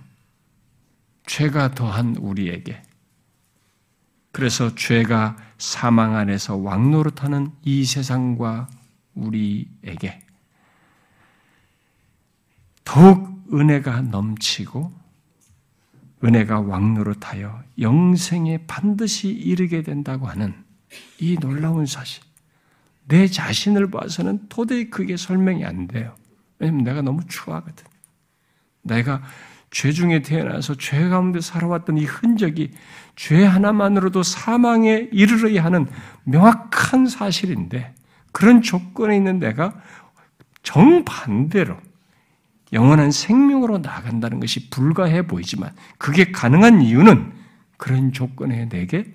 [1.25, 2.83] 죄가 더한 우리에게,
[4.39, 8.69] 그래서 죄가 사망 안에서 왕노릇하는 이 세상과
[9.13, 10.21] 우리에게
[12.85, 14.93] 더욱 은혜가 넘치고
[16.23, 20.53] 은혜가 왕노릇하여 영생에 반드시 이르게 된다고 하는
[21.19, 22.23] 이 놀라운 사실.
[23.09, 26.15] 내 자신을 봐서는 도저히 그게 설명이 안 돼요.
[26.59, 27.85] 왜냐면 내가 너무 추하거든.
[28.83, 29.21] 내가
[29.71, 32.71] 죄 중에 태어나서 죄 가운데 살아왔던 이 흔적이
[33.15, 35.87] 죄 하나만으로도 사망에 이르러야 하는
[36.23, 37.93] 명확한 사실인데
[38.31, 39.73] 그런 조건에 있는 내가
[40.63, 41.77] 정반대로
[42.73, 47.33] 영원한 생명으로 나간다는 것이 불가해 보이지만 그게 가능한 이유는
[47.77, 49.13] 그런 조건에 내게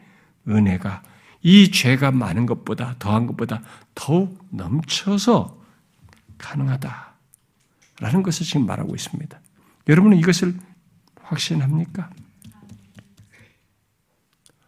[0.49, 1.03] 은혜가
[1.43, 3.63] 이 죄가 많은 것보다 더한 것보다
[3.95, 5.63] 더욱 넘쳐서
[6.39, 9.39] 가능하다라는 것을 지금 말하고 있습니다.
[9.89, 10.55] 여러분은 이것을
[11.21, 12.11] 확신합니까?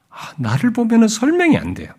[0.08, 1.92] 아, 나를 보면 설명이 안 돼요.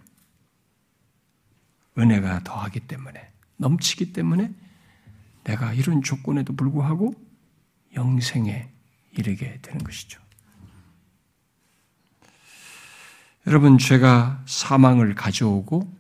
[1.97, 4.51] 은혜가 더하기 때문에, 넘치기 때문에
[5.43, 7.15] 내가 이런 조건에도 불구하고
[7.95, 8.69] 영생에
[9.11, 10.21] 이르게 되는 것이죠.
[13.47, 15.91] 여러분, 죄가 사망을 가져오고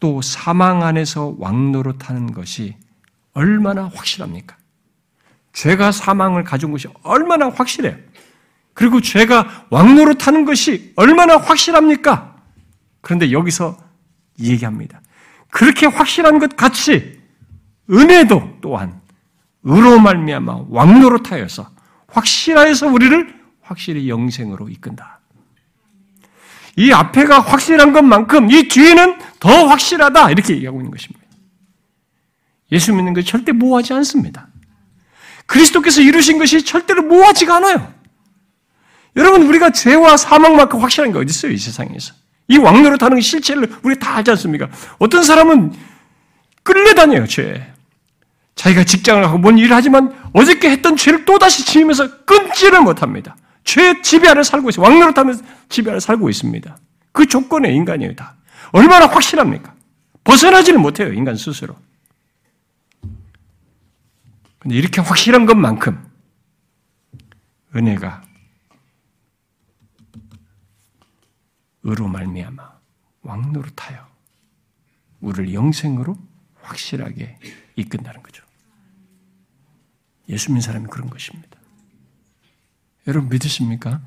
[0.00, 2.76] 또 사망 안에서 왕노릇하는 것이
[3.32, 4.56] 얼마나 확실합니까?
[5.54, 7.96] 죄가 사망을 가져온 것이 얼마나 확실해요.
[8.74, 12.36] 그리고 죄가 왕노릇하는 것이 얼마나 확실합니까?
[13.00, 13.76] 그런데 여기서
[14.40, 15.00] 얘기합니다.
[15.50, 17.20] 그렇게 확실한 것 같이
[17.88, 19.00] 은혜도 또한
[19.62, 21.70] 의로 말미암아 왕노릇하여서
[22.08, 25.20] 확실하여서 우리를 확실히 영생으로 이끈다.
[26.76, 31.24] 이 앞에가 확실한 것만큼 이 뒤에는 더 확실하다 이렇게 얘기하고 있는 것입니다.
[32.72, 34.48] 예수 믿는 것이 절대 모호하지 않습니다.
[35.46, 37.92] 그리스도께서 이루신 것이 절대로 모호하지가 않아요.
[39.16, 42.14] 여러분 우리가 죄와 사망만큼 확실한 게 어디 있어요 이 세상에서?
[42.48, 44.68] 이 왕노릇 하는 실체를 우리 다 알지 않습니까?
[44.98, 45.72] 어떤 사람은
[46.62, 47.72] 끌려다녀요 죄.
[48.56, 53.36] 자기가 직장을 하고 뭔 일을 하지만 어저께 했던 죄를 또 다시 지으면서 끊지를 못합니다.
[53.64, 54.84] 죄 지배 아래 살고 있어요.
[54.84, 56.76] 왕노릇하면서 지배 아래 살고 있습니다.
[57.12, 58.36] 그 조건에 인간이에요 다.
[58.72, 59.74] 얼마나 확실합니까?
[60.24, 61.76] 벗어나지를 못해요 인간 스스로.
[64.64, 66.10] 근데 이렇게 확실한 것만큼
[67.76, 68.24] 은혜가
[71.82, 72.80] 의로 말미암아
[73.20, 74.08] 왕노릇하여
[75.20, 76.16] 우리를 영생으로
[76.62, 77.38] 확실하게
[77.76, 78.42] 이끈다는 거죠.
[80.30, 81.58] 예수 믿는 사람이 그런 것입니다.
[83.06, 84.00] 여러분 믿으십니까?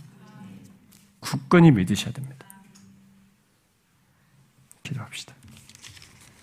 [1.19, 2.47] 굳건히 믿으셔야 됩니다.
[4.81, 5.36] 기도합시다.